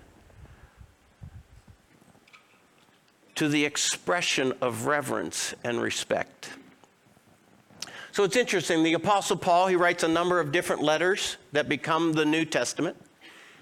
to 3.37 3.47
the 3.47 3.65
expression 3.65 4.51
of 4.61 4.87
reverence 4.87 5.53
and 5.63 5.79
respect. 5.79 6.49
So 8.11 8.23
it's 8.23 8.35
interesting. 8.35 8.81
The 8.81 8.93
Apostle 8.93 9.37
Paul, 9.37 9.67
he 9.67 9.75
writes 9.75 10.01
a 10.01 10.07
number 10.07 10.39
of 10.39 10.51
different 10.51 10.81
letters 10.81 11.37
that 11.51 11.69
become 11.69 12.13
the 12.13 12.25
New 12.25 12.45
Testament, 12.45 12.97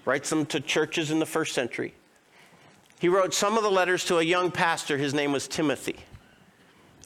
writes 0.06 0.30
them 0.30 0.46
to 0.46 0.60
churches 0.60 1.10
in 1.10 1.18
the 1.18 1.26
first 1.26 1.54
century. 1.54 1.94
He 2.98 3.10
wrote 3.10 3.34
some 3.34 3.58
of 3.58 3.62
the 3.62 3.70
letters 3.70 4.06
to 4.06 4.16
a 4.16 4.22
young 4.22 4.50
pastor. 4.50 4.96
His 4.96 5.12
name 5.12 5.30
was 5.30 5.46
Timothy. 5.46 5.96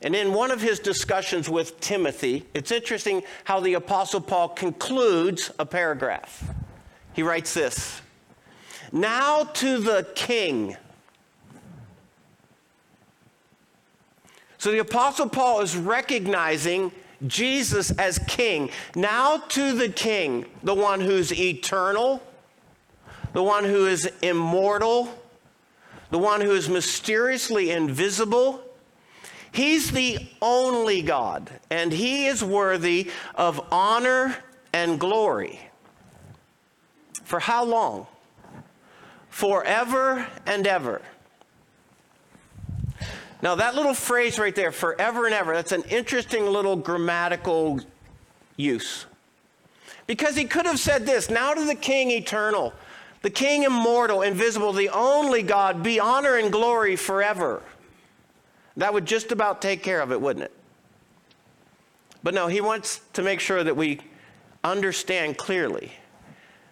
And 0.02 0.14
in 0.14 0.32
one 0.32 0.52
of 0.52 0.62
his 0.62 0.78
discussions 0.78 1.48
with 1.48 1.80
Timothy, 1.80 2.46
it's 2.54 2.70
interesting 2.70 3.24
how 3.42 3.58
the 3.58 3.74
Apostle 3.74 4.20
Paul 4.20 4.50
concludes 4.50 5.50
a 5.58 5.66
paragraph. 5.66 6.44
He 7.14 7.24
writes 7.24 7.52
this 7.52 8.00
Now 8.92 9.42
to 9.42 9.78
the 9.78 10.06
king 10.14 10.76
So 14.60 14.70
the 14.70 14.80
Apostle 14.80 15.26
Paul 15.26 15.62
is 15.62 15.74
recognizing 15.74 16.92
Jesus 17.26 17.92
as 17.92 18.18
king. 18.28 18.68
Now 18.94 19.38
to 19.38 19.72
the 19.72 19.88
king, 19.88 20.44
the 20.62 20.74
one 20.74 21.00
who's 21.00 21.32
eternal, 21.32 22.22
the 23.32 23.42
one 23.42 23.64
who 23.64 23.86
is 23.86 24.04
immortal, 24.20 25.18
the 26.10 26.18
one 26.18 26.42
who 26.42 26.50
is 26.50 26.68
mysteriously 26.68 27.70
invisible. 27.70 28.62
He's 29.50 29.92
the 29.92 30.28
only 30.42 31.00
God, 31.00 31.50
and 31.70 31.90
he 31.90 32.26
is 32.26 32.44
worthy 32.44 33.10
of 33.36 33.66
honor 33.72 34.36
and 34.74 35.00
glory. 35.00 35.58
For 37.24 37.40
how 37.40 37.64
long? 37.64 38.06
Forever 39.30 40.28
and 40.44 40.66
ever. 40.66 41.00
Now, 43.42 43.54
that 43.54 43.74
little 43.74 43.94
phrase 43.94 44.38
right 44.38 44.54
there, 44.54 44.72
forever 44.72 45.26
and 45.26 45.34
ever, 45.34 45.54
that's 45.54 45.72
an 45.72 45.84
interesting 45.84 46.46
little 46.46 46.76
grammatical 46.76 47.80
use. 48.56 49.06
Because 50.06 50.36
he 50.36 50.44
could 50.44 50.66
have 50.66 50.78
said 50.78 51.06
this 51.06 51.30
now 51.30 51.54
to 51.54 51.64
the 51.64 51.74
king 51.74 52.10
eternal, 52.10 52.74
the 53.22 53.30
king 53.30 53.62
immortal, 53.62 54.22
invisible, 54.22 54.72
the 54.72 54.90
only 54.90 55.42
God, 55.42 55.82
be 55.82 56.00
honor 56.00 56.36
and 56.36 56.52
glory 56.52 56.96
forever. 56.96 57.62
That 58.76 58.92
would 58.92 59.06
just 59.06 59.32
about 59.32 59.62
take 59.62 59.82
care 59.82 60.00
of 60.00 60.12
it, 60.12 60.20
wouldn't 60.20 60.44
it? 60.44 60.52
But 62.22 62.34
no, 62.34 62.48
he 62.48 62.60
wants 62.60 63.00
to 63.14 63.22
make 63.22 63.40
sure 63.40 63.64
that 63.64 63.76
we 63.76 64.00
understand 64.62 65.38
clearly 65.38 65.92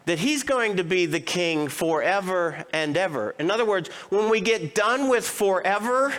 that 0.04 0.18
he's 0.18 0.42
going 0.42 0.78
to 0.78 0.84
be 0.84 1.04
the 1.04 1.20
king 1.20 1.68
forever 1.68 2.64
and 2.72 2.96
ever. 2.96 3.34
In 3.38 3.50
other 3.50 3.66
words, 3.66 3.90
when 4.08 4.30
we 4.30 4.40
get 4.40 4.74
done 4.74 5.10
with 5.10 5.28
forever, 5.28 6.14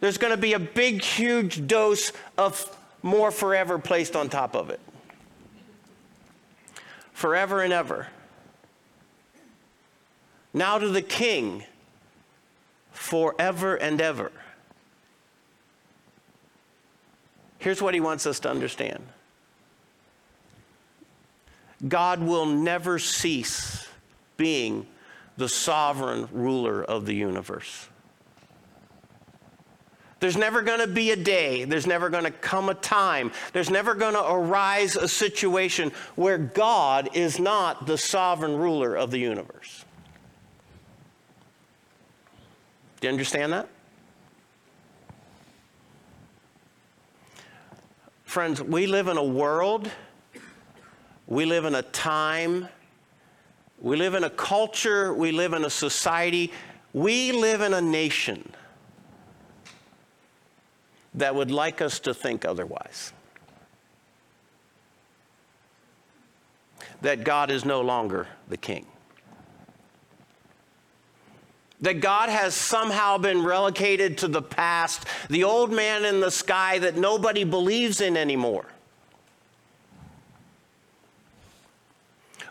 there's 0.00 0.18
going 0.18 0.32
to 0.32 0.40
be 0.40 0.54
a 0.54 0.58
big, 0.58 1.02
huge 1.02 1.66
dose 1.66 2.12
of 2.36 2.76
more 3.02 3.30
forever 3.30 3.78
placed 3.78 4.16
on 4.16 4.28
top 4.28 4.56
of 4.56 4.70
it. 4.70 4.80
Forever 7.12 7.62
and 7.62 7.72
ever. 7.72 8.08
Now 10.52 10.78
to 10.78 10.88
the 10.88 11.02
King, 11.02 11.64
forever 12.92 13.76
and 13.76 14.00
ever. 14.00 14.32
Here's 17.58 17.82
what 17.82 17.92
he 17.92 18.00
wants 18.00 18.26
us 18.26 18.40
to 18.40 18.50
understand 18.50 19.06
God 21.86 22.20
will 22.22 22.46
never 22.46 22.98
cease 22.98 23.86
being 24.38 24.86
the 25.36 25.48
sovereign 25.48 26.28
ruler 26.32 26.82
of 26.82 27.04
the 27.04 27.14
universe. 27.14 27.89
There's 30.20 30.36
never 30.36 30.60
going 30.60 30.80
to 30.80 30.86
be 30.86 31.12
a 31.12 31.16
day, 31.16 31.64
there's 31.64 31.86
never 31.86 32.10
going 32.10 32.24
to 32.24 32.30
come 32.30 32.68
a 32.68 32.74
time, 32.74 33.32
there's 33.54 33.70
never 33.70 33.94
going 33.94 34.12
to 34.12 34.22
arise 34.24 34.94
a 34.94 35.08
situation 35.08 35.92
where 36.14 36.36
God 36.36 37.08
is 37.14 37.38
not 37.38 37.86
the 37.86 37.96
sovereign 37.96 38.56
ruler 38.56 38.94
of 38.94 39.10
the 39.10 39.18
universe. 39.18 39.86
Do 43.00 43.06
you 43.06 43.12
understand 43.12 43.54
that? 43.54 43.68
Friends, 48.24 48.62
we 48.62 48.86
live 48.86 49.08
in 49.08 49.16
a 49.16 49.24
world, 49.24 49.90
we 51.26 51.46
live 51.46 51.64
in 51.64 51.74
a 51.74 51.82
time, 51.82 52.68
we 53.80 53.96
live 53.96 54.12
in 54.12 54.24
a 54.24 54.30
culture, 54.30 55.14
we 55.14 55.32
live 55.32 55.54
in 55.54 55.64
a 55.64 55.70
society, 55.70 56.52
we 56.92 57.32
live 57.32 57.62
in 57.62 57.72
a 57.72 57.80
nation 57.80 58.52
that 61.14 61.34
would 61.34 61.50
like 61.50 61.80
us 61.80 61.98
to 62.00 62.14
think 62.14 62.44
otherwise. 62.44 63.12
That 67.02 67.24
God 67.24 67.50
is 67.50 67.64
no 67.64 67.80
longer 67.80 68.28
the 68.48 68.56
king. 68.56 68.86
That 71.80 72.00
God 72.00 72.28
has 72.28 72.54
somehow 72.54 73.16
been 73.16 73.42
relegated 73.42 74.18
to 74.18 74.28
the 74.28 74.42
past, 74.42 75.06
the 75.28 75.44
old 75.44 75.72
man 75.72 76.04
in 76.04 76.20
the 76.20 76.30
sky 76.30 76.78
that 76.78 76.96
nobody 76.96 77.42
believes 77.42 78.00
in 78.02 78.16
anymore. 78.16 78.66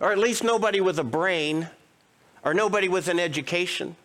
Or 0.02 0.12
at 0.12 0.18
least 0.18 0.44
nobody 0.44 0.82
with 0.82 0.98
a 0.98 1.04
brain, 1.04 1.70
or 2.44 2.54
nobody 2.54 2.88
with 2.88 3.08
an 3.08 3.20
education. 3.20 3.96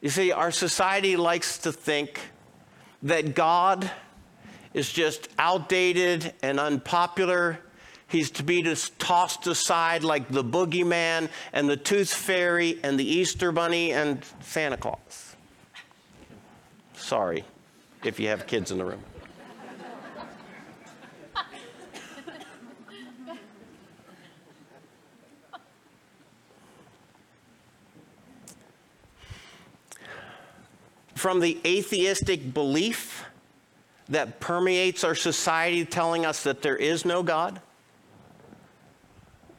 You 0.00 0.08
see, 0.08 0.32
our 0.32 0.50
society 0.50 1.16
likes 1.16 1.58
to 1.58 1.72
think 1.72 2.20
that 3.02 3.34
God 3.34 3.90
is 4.72 4.90
just 4.90 5.28
outdated 5.38 6.32
and 6.42 6.58
unpopular. 6.58 7.58
He's 8.08 8.30
to 8.32 8.42
be 8.42 8.62
just 8.62 8.98
tossed 8.98 9.46
aside 9.46 10.02
like 10.02 10.28
the 10.28 10.44
boogeyman 10.44 11.28
and 11.52 11.68
the 11.68 11.76
tooth 11.76 12.12
fairy 12.12 12.78
and 12.82 12.98
the 12.98 13.04
Easter 13.04 13.52
bunny 13.52 13.92
and 13.92 14.24
Santa 14.40 14.76
Claus. 14.76 15.36
Sorry 16.94 17.44
if 18.04 18.18
you 18.18 18.28
have 18.28 18.46
kids 18.46 18.70
in 18.70 18.78
the 18.78 18.84
room. 18.84 19.02
From 31.20 31.40
the 31.40 31.58
atheistic 31.66 32.54
belief 32.54 33.26
that 34.08 34.40
permeates 34.40 35.04
our 35.04 35.14
society 35.14 35.84
telling 35.84 36.24
us 36.24 36.44
that 36.44 36.62
there 36.62 36.76
is 36.76 37.04
no 37.04 37.22
God, 37.22 37.60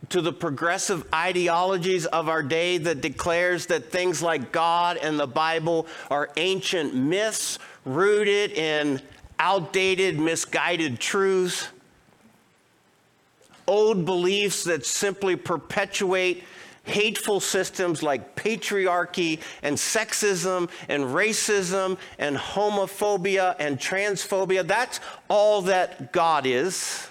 to 0.10 0.22
the 0.22 0.34
progressive 0.34 1.06
ideologies 1.14 2.08
of 2.08 2.30
our 2.30 2.42
day 2.42 2.80
that 2.80 3.00
declares 3.00 3.68
that 3.68 3.92
things 3.92 4.24
like 4.24 4.52
God 4.52 4.98
and 4.98 5.20
the 5.20 5.28
Bible 5.28 5.86
are 6.10 6.30
ancient 6.36 6.96
myths 6.96 7.60
rooted 7.86 8.54
in 8.54 9.00
outdated, 9.38 10.20
misguided 10.20 11.00
truths, 11.00 11.68
old 13.68 14.04
beliefs 14.04 14.64
that 14.64 14.84
simply 14.84 15.36
perpetuate 15.36 16.44
hateful 16.84 17.40
systems 17.40 18.02
like 18.02 18.36
patriarchy 18.36 19.40
and 19.62 19.76
sexism 19.76 20.70
and 20.90 21.04
racism 21.06 21.98
and 22.18 22.36
homophobia 22.36 23.56
and 23.60 23.78
transphobia. 23.78 24.66
That's 24.66 25.00
all 25.30 25.62
that 25.64 26.12
God 26.12 26.46
is 26.46 27.08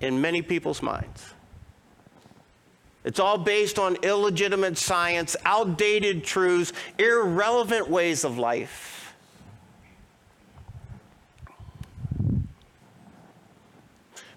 in 0.00 0.20
many 0.20 0.42
people's 0.42 0.82
minds. 0.82 1.34
It's 3.04 3.20
all 3.20 3.38
based 3.38 3.78
on 3.78 3.96
illegitimate 4.02 4.76
science, 4.76 5.34
outdated 5.44 6.24
truths, 6.24 6.72
irrelevant 6.98 7.88
ways 7.88 8.24
of 8.24 8.38
life. 8.38 8.97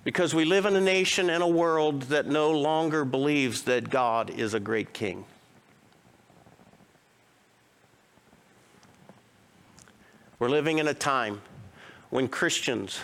Because 0.04 0.34
we 0.34 0.46
live 0.46 0.66
in 0.66 0.76
a 0.76 0.82
nation 0.82 1.30
and 1.30 1.44
a 1.44 1.48
world 1.48 2.04
that 2.04 2.26
no 2.26 2.52
longer 2.52 3.06
believes 3.06 3.64
that 3.64 3.90
God 3.90 4.32
is 4.32 4.56
a 4.56 4.60
great 4.60 4.94
king. 4.94 5.26
We're 10.40 10.50
living 10.50 10.80
in 10.80 10.88
a 10.88 10.94
time 10.96 11.42
when 12.10 12.28
Christians 12.28 13.00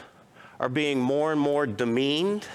are 0.59 0.69
being 0.69 0.99
more 0.99 1.31
and 1.31 1.39
more 1.39 1.67
demeaned 1.67 2.47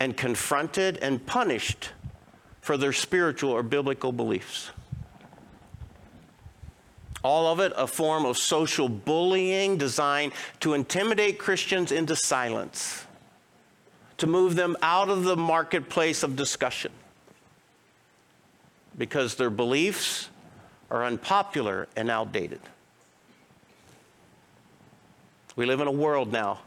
and 0.00 0.16
confronted 0.16 0.98
and 0.98 1.24
punished 1.24 1.92
for 2.60 2.76
their 2.76 2.92
spiritual 2.92 3.52
or 3.52 3.62
biblical 3.62 4.10
beliefs. 4.10 4.70
All 7.22 7.46
of 7.46 7.60
it 7.60 7.72
a 7.76 7.86
form 7.86 8.26
of 8.26 8.36
social 8.36 8.88
bullying 8.88 9.78
designed 9.78 10.32
to 10.60 10.74
intimidate 10.74 11.38
Christians 11.38 11.92
into 11.92 12.16
silence 12.16 13.06
to 14.18 14.26
move 14.26 14.54
them 14.56 14.76
out 14.82 15.08
of 15.08 15.24
the 15.24 15.36
marketplace 15.36 16.22
of 16.22 16.36
discussion 16.36 16.92
because 18.96 19.34
their 19.34 19.50
beliefs 19.50 20.30
are 20.90 21.04
unpopular 21.04 21.88
and 21.96 22.10
outdated. 22.10 22.60
We 25.54 25.66
live 25.66 25.80
in 25.80 25.88
a 25.88 25.92
world 25.92 26.32
now 26.32 26.60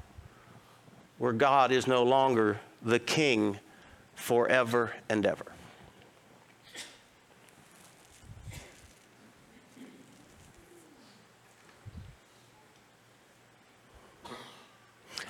where 1.18 1.34
God 1.34 1.72
is 1.72 1.88
no 1.88 2.04
longer 2.04 2.60
the 2.82 3.00
king 3.00 3.60
forever 4.16 4.94
and 5.10 5.26
ever. 5.26 5.46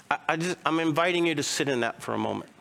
I, 0.09 0.17
I 0.29 0.35
just, 0.37 0.57
I'm 0.65 0.79
inviting 0.79 1.25
you 1.25 1.35
to 1.35 1.43
sit 1.43 1.69
in 1.69 1.81
that 1.81 2.01
for 2.01 2.13
a 2.13 2.17
moment. 2.17 2.51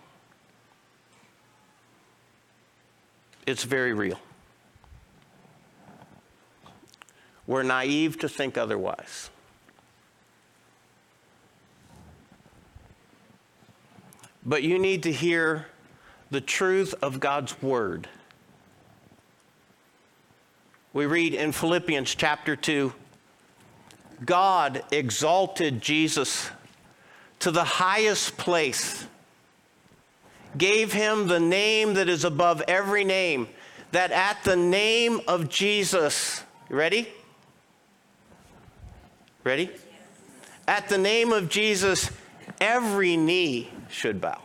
It's 3.46 3.64
very 3.64 3.94
real. 3.94 4.18
We're 7.46 7.62
naive 7.62 8.18
to 8.18 8.28
think 8.28 8.58
otherwise. 8.58 9.30
But 14.44 14.62
you 14.62 14.78
need 14.78 15.02
to 15.04 15.12
hear 15.12 15.66
the 16.30 16.40
truth 16.42 16.94
of 17.00 17.20
God's 17.20 17.60
word. 17.62 18.08
We 20.92 21.06
read 21.06 21.32
in 21.32 21.52
Philippians 21.52 22.14
chapter 22.14 22.56
2 22.56 22.92
God 24.24 24.82
exalted 24.90 25.80
Jesus 25.80 26.50
to 27.40 27.50
the 27.50 27.64
highest 27.64 28.36
place, 28.36 29.06
gave 30.56 30.92
him 30.92 31.28
the 31.28 31.40
name 31.40 31.94
that 31.94 32.08
is 32.08 32.24
above 32.24 32.62
every 32.68 33.04
name, 33.04 33.48
that 33.92 34.10
at 34.10 34.42
the 34.44 34.56
name 34.56 35.20
of 35.28 35.48
Jesus, 35.48 36.42
ready? 36.68 37.08
Ready? 39.44 39.70
At 40.66 40.88
the 40.88 40.98
name 40.98 41.32
of 41.32 41.48
Jesus, 41.48 42.10
every 42.60 43.16
knee 43.16 43.70
should 43.88 44.20
bow. 44.20 44.42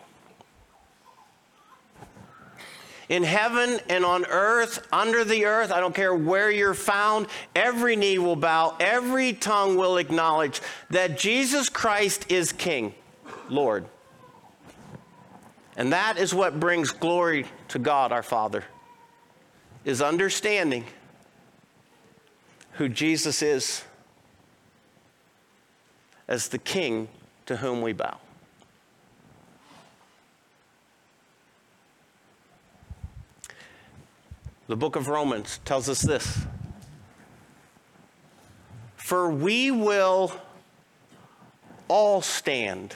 In 3.09 3.23
heaven 3.23 3.79
and 3.89 4.05
on 4.05 4.25
earth, 4.25 4.87
under 4.91 5.23
the 5.23 5.45
earth, 5.45 5.71
I 5.71 5.79
don't 5.79 5.93
care 5.93 6.15
where 6.15 6.49
you're 6.49 6.73
found, 6.73 7.27
every 7.55 7.95
knee 7.95 8.17
will 8.17 8.35
bow, 8.35 8.75
every 8.79 9.33
tongue 9.33 9.75
will 9.75 9.97
acknowledge 9.97 10.61
that 10.89 11.17
Jesus 11.17 11.69
Christ 11.69 12.31
is 12.31 12.51
King, 12.51 12.93
Lord. 13.49 13.85
And 15.75 15.91
that 15.91 16.17
is 16.17 16.33
what 16.33 16.59
brings 16.59 16.91
glory 16.91 17.45
to 17.69 17.79
God 17.79 18.11
our 18.11 18.23
Father, 18.23 18.63
is 19.83 20.01
understanding 20.01 20.85
who 22.73 22.87
Jesus 22.87 23.41
is 23.41 23.83
as 26.27 26.47
the 26.47 26.57
King 26.57 27.09
to 27.47 27.57
whom 27.57 27.81
we 27.81 27.91
bow. 27.93 28.17
The 34.67 34.77
book 34.77 34.95
of 34.95 35.09
Romans 35.09 35.59
tells 35.65 35.89
us 35.89 36.01
this 36.01 36.45
For 38.95 39.29
we 39.29 39.71
will 39.71 40.31
all 41.89 42.21
stand. 42.21 42.95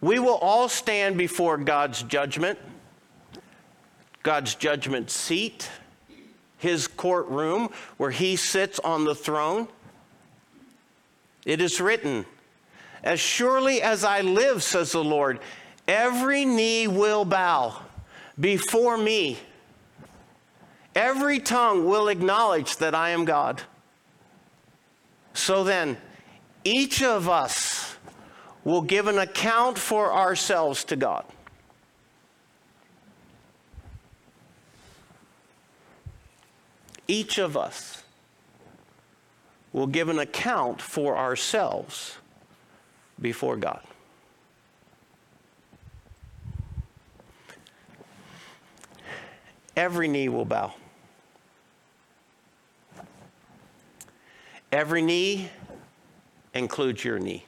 We 0.00 0.20
will 0.20 0.36
all 0.36 0.68
stand 0.68 1.18
before 1.18 1.58
God's 1.58 2.04
judgment, 2.04 2.60
God's 4.22 4.54
judgment 4.54 5.10
seat, 5.10 5.68
his 6.56 6.86
courtroom 6.86 7.70
where 7.96 8.12
he 8.12 8.36
sits 8.36 8.78
on 8.78 9.04
the 9.04 9.16
throne. 9.16 9.66
It 11.44 11.60
is 11.60 11.80
written, 11.80 12.24
As 13.02 13.18
surely 13.18 13.82
as 13.82 14.04
I 14.04 14.20
live, 14.20 14.62
says 14.62 14.92
the 14.92 15.02
Lord, 15.02 15.40
every 15.88 16.44
knee 16.44 16.86
will 16.86 17.24
bow 17.24 17.82
before 18.38 18.96
me. 18.96 19.38
Every 20.94 21.38
tongue 21.38 21.84
will 21.84 22.08
acknowledge 22.08 22.76
that 22.76 22.94
I 22.94 23.10
am 23.10 23.24
God. 23.24 23.62
So 25.34 25.62
then, 25.64 25.96
each 26.64 27.02
of 27.02 27.28
us 27.28 27.96
will 28.64 28.82
give 28.82 29.06
an 29.06 29.18
account 29.18 29.78
for 29.78 30.12
ourselves 30.12 30.84
to 30.84 30.96
God. 30.96 31.24
Each 37.06 37.38
of 37.38 37.56
us 37.56 38.02
will 39.72 39.86
give 39.86 40.08
an 40.08 40.18
account 40.18 40.82
for 40.82 41.16
ourselves 41.16 42.18
before 43.20 43.56
God. 43.56 43.80
Every 49.78 50.08
knee 50.08 50.28
will 50.28 50.44
bow. 50.44 50.74
Every 54.72 55.00
knee 55.00 55.50
includes 56.52 57.04
your 57.04 57.20
knee 57.20 57.44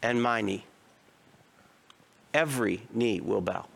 and 0.00 0.22
my 0.22 0.42
knee. 0.42 0.64
Every 2.32 2.82
knee 2.94 3.20
will 3.20 3.40
bow. 3.40 3.66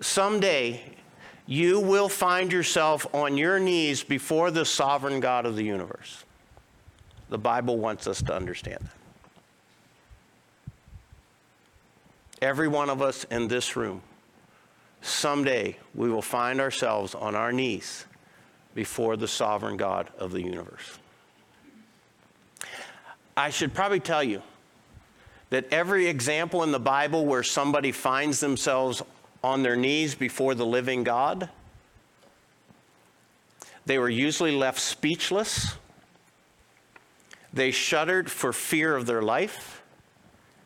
Someday, 0.00 0.82
you 1.46 1.78
will 1.78 2.08
find 2.08 2.52
yourself 2.52 3.06
on 3.14 3.36
your 3.36 3.60
knees 3.60 4.02
before 4.02 4.50
the 4.50 4.64
sovereign 4.64 5.20
God 5.20 5.46
of 5.46 5.54
the 5.54 5.62
universe. 5.62 6.24
The 7.28 7.38
Bible 7.38 7.78
wants 7.78 8.08
us 8.08 8.20
to 8.22 8.34
understand 8.34 8.80
that. 8.80 9.03
Every 12.44 12.68
one 12.68 12.90
of 12.90 13.00
us 13.00 13.24
in 13.30 13.48
this 13.48 13.74
room, 13.74 14.02
someday 15.00 15.78
we 15.94 16.10
will 16.10 16.20
find 16.20 16.60
ourselves 16.60 17.14
on 17.14 17.34
our 17.34 17.52
knees 17.52 18.04
before 18.74 19.16
the 19.16 19.26
sovereign 19.26 19.78
God 19.78 20.10
of 20.18 20.30
the 20.30 20.42
universe. 20.42 20.98
I 23.34 23.48
should 23.48 23.72
probably 23.72 23.98
tell 23.98 24.22
you 24.22 24.42
that 25.48 25.72
every 25.72 26.06
example 26.06 26.62
in 26.62 26.70
the 26.70 26.78
Bible 26.78 27.24
where 27.24 27.42
somebody 27.42 27.92
finds 27.92 28.40
themselves 28.40 29.00
on 29.42 29.62
their 29.62 29.74
knees 29.74 30.14
before 30.14 30.54
the 30.54 30.66
living 30.66 31.02
God, 31.02 31.48
they 33.86 33.98
were 33.98 34.10
usually 34.10 34.52
left 34.52 34.80
speechless. 34.80 35.76
They 37.54 37.70
shuddered 37.70 38.30
for 38.30 38.52
fear 38.52 38.96
of 38.96 39.06
their 39.06 39.22
life, 39.22 39.82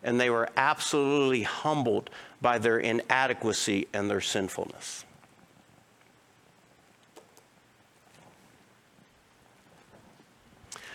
and 0.02 0.20
they 0.20 0.30
were 0.30 0.48
absolutely 0.56 1.42
humbled 1.42 2.10
by 2.40 2.58
their 2.58 2.78
inadequacy 2.78 3.88
and 3.92 4.08
their 4.10 4.20
sinfulness. 4.20 5.04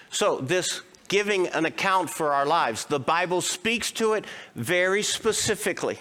So, 0.10 0.38
this 0.38 0.82
giving 1.08 1.48
an 1.48 1.66
account 1.66 2.10
for 2.10 2.34
our 2.34 2.46
lives, 2.46 2.86
the 2.86 3.00
Bible 3.00 3.42
speaks 3.42 3.92
to 3.94 4.14
it 4.14 4.26
very 4.56 5.02
specifically. 5.02 6.00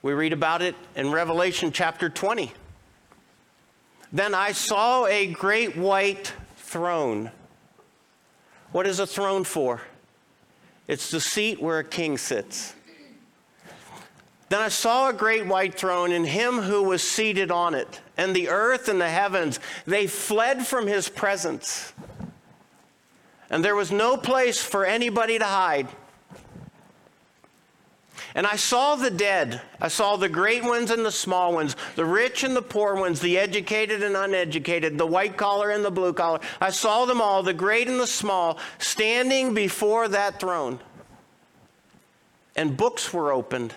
We 0.00 0.14
read 0.14 0.32
about 0.32 0.62
it 0.62 0.74
in 0.96 1.12
Revelation 1.12 1.70
chapter 1.70 2.08
20. 2.08 2.52
Then 4.12 4.34
I 4.34 4.52
saw 4.52 5.06
a 5.06 5.26
great 5.26 5.76
white 5.76 6.32
throne. 6.56 7.30
What 8.72 8.86
is 8.86 8.98
a 8.98 9.06
throne 9.06 9.44
for? 9.44 9.80
It's 10.88 11.10
the 11.10 11.20
seat 11.20 11.60
where 11.60 11.78
a 11.78 11.84
king 11.84 12.18
sits. 12.18 12.74
Then 14.48 14.60
I 14.60 14.68
saw 14.68 15.08
a 15.08 15.14
great 15.14 15.46
white 15.46 15.74
throne 15.74 16.12
and 16.12 16.26
him 16.26 16.58
who 16.58 16.82
was 16.82 17.02
seated 17.02 17.50
on 17.50 17.74
it, 17.74 18.00
and 18.18 18.36
the 18.36 18.50
earth 18.50 18.88
and 18.88 19.00
the 19.00 19.08
heavens, 19.08 19.58
they 19.86 20.06
fled 20.06 20.66
from 20.66 20.86
his 20.86 21.08
presence. 21.08 21.94
And 23.48 23.64
there 23.64 23.76
was 23.76 23.90
no 23.90 24.16
place 24.16 24.62
for 24.62 24.84
anybody 24.84 25.38
to 25.38 25.44
hide. 25.44 25.88
And 28.34 28.46
I 28.46 28.56
saw 28.56 28.96
the 28.96 29.10
dead. 29.10 29.60
I 29.80 29.88
saw 29.88 30.16
the 30.16 30.28
great 30.28 30.64
ones 30.64 30.90
and 30.90 31.04
the 31.04 31.12
small 31.12 31.52
ones, 31.52 31.76
the 31.96 32.04
rich 32.04 32.44
and 32.44 32.56
the 32.56 32.62
poor 32.62 32.94
ones, 32.94 33.20
the 33.20 33.38
educated 33.38 34.02
and 34.02 34.16
uneducated, 34.16 34.96
the 34.96 35.06
white 35.06 35.36
collar 35.36 35.70
and 35.70 35.84
the 35.84 35.90
blue 35.90 36.14
collar. 36.14 36.40
I 36.60 36.70
saw 36.70 37.04
them 37.04 37.20
all, 37.20 37.42
the 37.42 37.52
great 37.52 37.88
and 37.88 38.00
the 38.00 38.06
small, 38.06 38.58
standing 38.78 39.52
before 39.52 40.08
that 40.08 40.40
throne. 40.40 40.80
And 42.56 42.76
books 42.76 43.12
were 43.12 43.32
opened. 43.32 43.74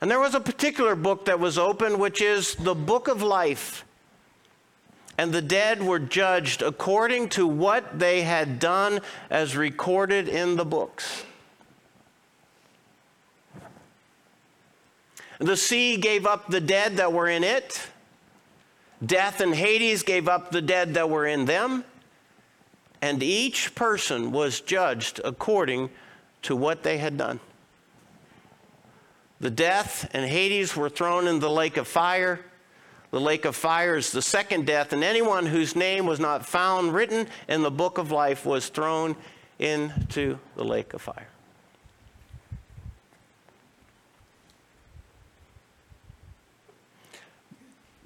And 0.00 0.10
there 0.10 0.20
was 0.20 0.34
a 0.34 0.40
particular 0.40 0.94
book 0.94 1.24
that 1.24 1.40
was 1.40 1.56
opened, 1.56 1.98
which 1.98 2.20
is 2.20 2.54
the 2.54 2.74
book 2.74 3.08
of 3.08 3.22
life. 3.22 3.84
And 5.18 5.32
the 5.32 5.42
dead 5.42 5.82
were 5.82 5.98
judged 5.98 6.60
according 6.60 7.30
to 7.30 7.46
what 7.46 7.98
they 7.98 8.22
had 8.22 8.58
done 8.58 9.00
as 9.30 9.56
recorded 9.56 10.28
in 10.28 10.56
the 10.56 10.66
books. 10.66 11.24
The 15.38 15.56
sea 15.56 15.96
gave 15.96 16.26
up 16.26 16.48
the 16.48 16.60
dead 16.60 16.96
that 16.96 17.12
were 17.12 17.28
in 17.28 17.44
it. 17.44 17.86
Death 19.04 19.40
and 19.40 19.54
Hades 19.54 20.02
gave 20.02 20.28
up 20.28 20.50
the 20.50 20.62
dead 20.62 20.94
that 20.94 21.10
were 21.10 21.26
in 21.26 21.44
them. 21.44 21.84
And 23.02 23.22
each 23.22 23.74
person 23.74 24.32
was 24.32 24.60
judged 24.60 25.20
according 25.24 25.90
to 26.42 26.56
what 26.56 26.82
they 26.82 26.98
had 26.98 27.18
done. 27.18 27.40
The 29.38 29.50
death 29.50 30.08
and 30.14 30.24
Hades 30.24 30.74
were 30.74 30.88
thrown 30.88 31.26
in 31.26 31.40
the 31.40 31.50
lake 31.50 31.76
of 31.76 31.86
fire. 31.86 32.40
The 33.10 33.20
lake 33.20 33.44
of 33.44 33.54
fire 33.54 33.96
is 33.96 34.10
the 34.10 34.22
second 34.22 34.66
death, 34.66 34.92
and 34.92 35.04
anyone 35.04 35.46
whose 35.46 35.76
name 35.76 36.06
was 36.06 36.18
not 36.18 36.46
found 36.46 36.94
written 36.94 37.28
in 37.48 37.62
the 37.62 37.70
book 37.70 37.98
of 37.98 38.10
life 38.10 38.46
was 38.46 38.68
thrown 38.68 39.14
into 39.58 40.38
the 40.56 40.64
lake 40.64 40.94
of 40.94 41.02
fire. 41.02 41.28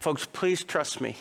Folks, 0.00 0.26
please 0.26 0.64
trust 0.64 1.00
me. 1.00 1.16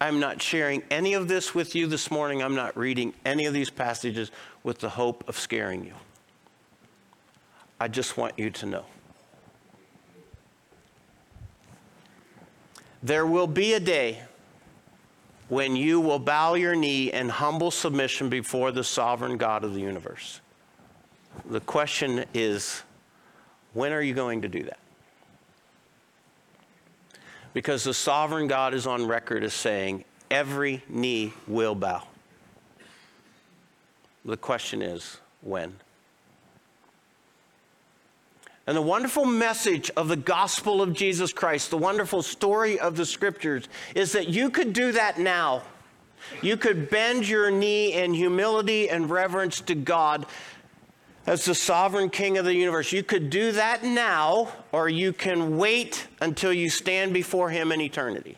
I'm 0.00 0.20
not 0.20 0.40
sharing 0.40 0.82
any 0.90 1.14
of 1.14 1.28
this 1.28 1.54
with 1.54 1.74
you 1.74 1.86
this 1.88 2.10
morning. 2.10 2.42
I'm 2.42 2.54
not 2.54 2.76
reading 2.76 3.12
any 3.26 3.44
of 3.44 3.52
these 3.52 3.68
passages 3.68 4.30
with 4.62 4.78
the 4.78 4.88
hope 4.88 5.28
of 5.28 5.36
scaring 5.36 5.84
you. 5.84 5.92
I 7.78 7.88
just 7.88 8.16
want 8.16 8.38
you 8.38 8.50
to 8.50 8.66
know. 8.66 8.84
There 13.02 13.26
will 13.26 13.46
be 13.46 13.74
a 13.74 13.80
day 13.80 14.22
when 15.48 15.74
you 15.74 16.00
will 16.00 16.18
bow 16.18 16.54
your 16.54 16.76
knee 16.76 17.12
in 17.12 17.28
humble 17.28 17.70
submission 17.70 18.28
before 18.28 18.70
the 18.70 18.84
sovereign 18.84 19.36
God 19.36 19.64
of 19.64 19.74
the 19.74 19.80
universe. 19.80 20.40
The 21.46 21.60
question 21.60 22.24
is, 22.32 22.84
when 23.72 23.92
are 23.92 24.02
you 24.02 24.14
going 24.14 24.42
to 24.42 24.48
do 24.48 24.62
that? 24.62 24.78
Because 27.52 27.84
the 27.84 27.94
sovereign 27.94 28.46
God 28.46 28.74
is 28.74 28.86
on 28.86 29.06
record 29.06 29.42
as 29.42 29.54
saying, 29.54 30.04
every 30.30 30.82
knee 30.88 31.32
will 31.48 31.74
bow. 31.74 32.02
The 34.24 34.36
question 34.36 34.82
is, 34.82 35.18
when? 35.40 35.74
And 38.66 38.76
the 38.76 38.82
wonderful 38.82 39.24
message 39.24 39.90
of 39.96 40.06
the 40.06 40.16
gospel 40.16 40.80
of 40.80 40.92
Jesus 40.92 41.32
Christ, 41.32 41.70
the 41.70 41.78
wonderful 41.78 42.22
story 42.22 42.78
of 42.78 42.96
the 42.96 43.06
scriptures, 43.06 43.68
is 43.94 44.12
that 44.12 44.28
you 44.28 44.50
could 44.50 44.72
do 44.72 44.92
that 44.92 45.18
now. 45.18 45.62
You 46.42 46.56
could 46.56 46.90
bend 46.90 47.26
your 47.26 47.50
knee 47.50 47.94
in 47.94 48.14
humility 48.14 48.88
and 48.88 49.10
reverence 49.10 49.60
to 49.62 49.74
God 49.74 50.26
as 51.26 51.44
the 51.44 51.54
sovereign 51.54 52.10
king 52.10 52.38
of 52.38 52.44
the 52.44 52.54
universe. 52.54 52.92
You 52.92 53.02
could 53.02 53.30
do 53.30 53.52
that 53.52 53.84
now, 53.84 54.52
or 54.72 54.88
you 54.88 55.12
can 55.12 55.56
wait 55.58 56.08
until 56.20 56.52
you 56.52 56.70
stand 56.70 57.12
before 57.12 57.50
him 57.50 57.72
in 57.72 57.80
eternity. 57.80 58.36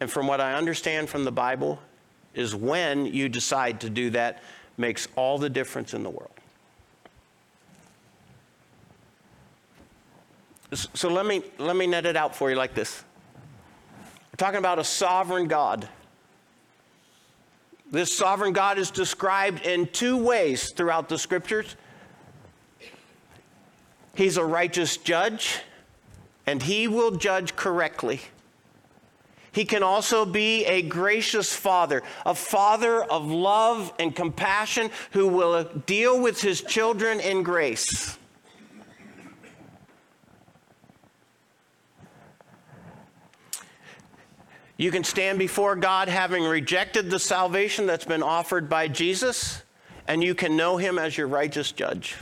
And 0.00 0.10
from 0.10 0.26
what 0.26 0.40
I 0.40 0.54
understand 0.54 1.08
from 1.08 1.24
the 1.24 1.32
Bible, 1.32 1.80
is 2.34 2.54
when 2.54 3.06
you 3.06 3.28
decide 3.28 3.80
to 3.80 3.90
do 3.90 4.10
that 4.10 4.42
makes 4.76 5.08
all 5.16 5.38
the 5.38 5.48
difference 5.48 5.94
in 5.94 6.02
the 6.02 6.10
world. 6.10 6.30
So 10.72 11.08
let 11.08 11.24
me, 11.24 11.42
let 11.58 11.76
me 11.76 11.86
net 11.86 12.04
it 12.04 12.16
out 12.16 12.34
for 12.34 12.50
you 12.50 12.56
like 12.56 12.74
this. 12.74 13.04
We're 14.32 14.36
talking 14.36 14.58
about 14.58 14.80
a 14.80 14.84
sovereign 14.84 15.46
God. 15.46 15.88
This 17.94 18.12
sovereign 18.12 18.52
God 18.52 18.76
is 18.76 18.90
described 18.90 19.64
in 19.64 19.86
two 19.86 20.16
ways 20.16 20.70
throughout 20.70 21.08
the 21.08 21.16
scriptures. 21.16 21.76
He's 24.16 24.36
a 24.36 24.44
righteous 24.44 24.96
judge, 24.96 25.60
and 26.44 26.60
he 26.60 26.88
will 26.88 27.12
judge 27.12 27.54
correctly. 27.54 28.20
He 29.52 29.64
can 29.64 29.84
also 29.84 30.24
be 30.24 30.64
a 30.64 30.82
gracious 30.82 31.54
father, 31.54 32.02
a 32.26 32.34
father 32.34 33.04
of 33.04 33.30
love 33.30 33.92
and 34.00 34.12
compassion 34.12 34.90
who 35.12 35.28
will 35.28 35.62
deal 35.62 36.20
with 36.20 36.42
his 36.42 36.62
children 36.62 37.20
in 37.20 37.44
grace. 37.44 38.18
You 44.76 44.90
can 44.90 45.04
stand 45.04 45.38
before 45.38 45.76
God 45.76 46.08
having 46.08 46.44
rejected 46.44 47.08
the 47.08 47.18
salvation 47.18 47.86
that's 47.86 48.04
been 48.04 48.22
offered 48.22 48.68
by 48.68 48.88
Jesus, 48.88 49.62
and 50.08 50.22
you 50.22 50.34
can 50.34 50.56
know 50.56 50.76
him 50.76 50.98
as 50.98 51.16
your 51.16 51.28
righteous 51.28 51.70
judge. 51.70 52.16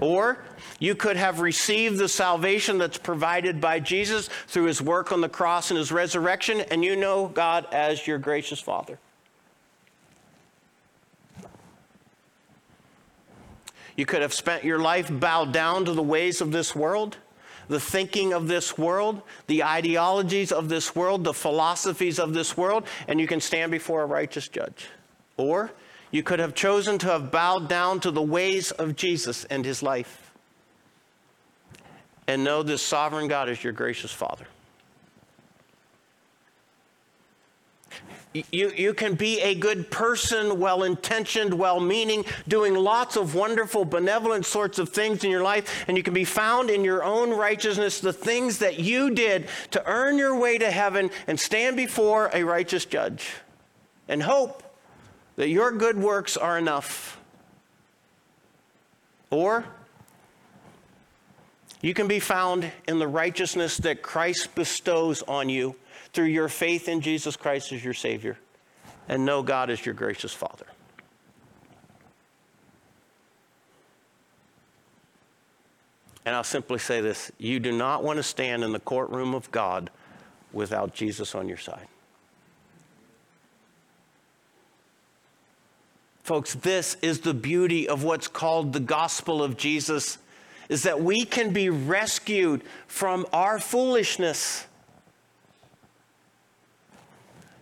Or 0.00 0.38
you 0.78 0.94
could 0.94 1.16
have 1.16 1.40
received 1.40 1.98
the 1.98 2.08
salvation 2.08 2.76
that's 2.76 2.98
provided 2.98 3.60
by 3.60 3.80
Jesus 3.80 4.28
through 4.48 4.64
his 4.64 4.82
work 4.82 5.12
on 5.12 5.20
the 5.20 5.28
cross 5.28 5.70
and 5.70 5.78
his 5.78 5.92
resurrection, 5.92 6.60
and 6.60 6.84
you 6.84 6.96
know 6.96 7.28
God 7.28 7.66
as 7.72 8.06
your 8.06 8.18
gracious 8.18 8.60
Father. 8.60 8.98
You 13.96 14.04
could 14.04 14.20
have 14.20 14.34
spent 14.34 14.64
your 14.64 14.78
life 14.78 15.08
bowed 15.10 15.52
down 15.52 15.86
to 15.86 15.92
the 15.92 16.02
ways 16.02 16.42
of 16.42 16.52
this 16.52 16.74
world 16.74 17.16
the 17.68 17.80
thinking 17.80 18.32
of 18.32 18.48
this 18.48 18.78
world, 18.78 19.22
the 19.46 19.64
ideologies 19.64 20.52
of 20.52 20.68
this 20.68 20.94
world, 20.94 21.24
the 21.24 21.34
philosophies 21.34 22.18
of 22.18 22.34
this 22.34 22.56
world, 22.56 22.86
and 23.08 23.20
you 23.20 23.26
can 23.26 23.40
stand 23.40 23.70
before 23.70 24.02
a 24.02 24.06
righteous 24.06 24.48
judge. 24.48 24.86
Or 25.36 25.72
you 26.10 26.22
could 26.22 26.38
have 26.38 26.54
chosen 26.54 26.98
to 26.98 27.08
have 27.08 27.30
bowed 27.30 27.68
down 27.68 28.00
to 28.00 28.10
the 28.10 28.22
ways 28.22 28.70
of 28.70 28.96
Jesus 28.96 29.44
and 29.46 29.64
his 29.64 29.82
life 29.82 30.26
and 32.26 32.42
know 32.42 32.62
this 32.62 32.82
sovereign 32.82 33.28
God 33.28 33.48
is 33.48 33.62
your 33.62 33.72
gracious 33.72 34.12
Father. 34.12 34.46
You, 38.50 38.70
you 38.70 38.94
can 38.94 39.14
be 39.14 39.40
a 39.40 39.54
good 39.54 39.90
person, 39.90 40.58
well 40.58 40.82
intentioned, 40.82 41.54
well 41.54 41.80
meaning, 41.80 42.24
doing 42.48 42.74
lots 42.74 43.16
of 43.16 43.34
wonderful, 43.34 43.84
benevolent 43.84 44.46
sorts 44.46 44.78
of 44.78 44.90
things 44.90 45.24
in 45.24 45.30
your 45.30 45.42
life, 45.42 45.84
and 45.88 45.96
you 45.96 46.02
can 46.02 46.14
be 46.14 46.24
found 46.24 46.70
in 46.70 46.84
your 46.84 47.04
own 47.04 47.30
righteousness, 47.30 48.00
the 48.00 48.12
things 48.12 48.58
that 48.58 48.78
you 48.78 49.10
did 49.10 49.48
to 49.70 49.82
earn 49.86 50.18
your 50.18 50.38
way 50.38 50.58
to 50.58 50.70
heaven 50.70 51.10
and 51.26 51.38
stand 51.38 51.76
before 51.76 52.30
a 52.32 52.42
righteous 52.42 52.84
judge 52.84 53.28
and 54.08 54.22
hope 54.22 54.62
that 55.36 55.48
your 55.48 55.70
good 55.72 55.98
works 55.98 56.36
are 56.36 56.58
enough. 56.58 57.20
Or 59.30 59.64
you 61.82 61.94
can 61.94 62.08
be 62.08 62.20
found 62.20 62.70
in 62.88 62.98
the 62.98 63.08
righteousness 63.08 63.76
that 63.78 64.02
Christ 64.02 64.54
bestows 64.54 65.22
on 65.22 65.48
you 65.48 65.76
through 66.12 66.26
your 66.26 66.48
faith 66.48 66.88
in 66.88 67.00
Jesus 67.00 67.36
Christ 67.36 67.72
as 67.72 67.84
your 67.84 67.94
Savior 67.94 68.38
and 69.08 69.24
know 69.24 69.42
God 69.42 69.70
as 69.70 69.84
your 69.84 69.94
gracious 69.94 70.32
Father. 70.32 70.66
And 76.24 76.34
I'll 76.34 76.44
simply 76.44 76.78
say 76.78 77.00
this 77.00 77.30
you 77.38 77.60
do 77.60 77.72
not 77.72 78.02
want 78.02 78.18
to 78.18 78.22
stand 78.22 78.64
in 78.64 78.72
the 78.72 78.80
courtroom 78.80 79.34
of 79.34 79.50
God 79.52 79.90
without 80.52 80.92
Jesus 80.92 81.34
on 81.34 81.48
your 81.48 81.56
side. 81.56 81.86
Folks, 86.24 86.54
this 86.54 86.96
is 87.02 87.20
the 87.20 87.34
beauty 87.34 87.88
of 87.88 88.02
what's 88.02 88.26
called 88.26 88.72
the 88.72 88.80
gospel 88.80 89.44
of 89.44 89.56
Jesus 89.56 90.18
is 90.68 90.82
that 90.82 91.00
we 91.00 91.24
can 91.24 91.52
be 91.52 91.70
rescued 91.70 92.62
from 92.88 93.24
our 93.32 93.60
foolishness 93.60 94.66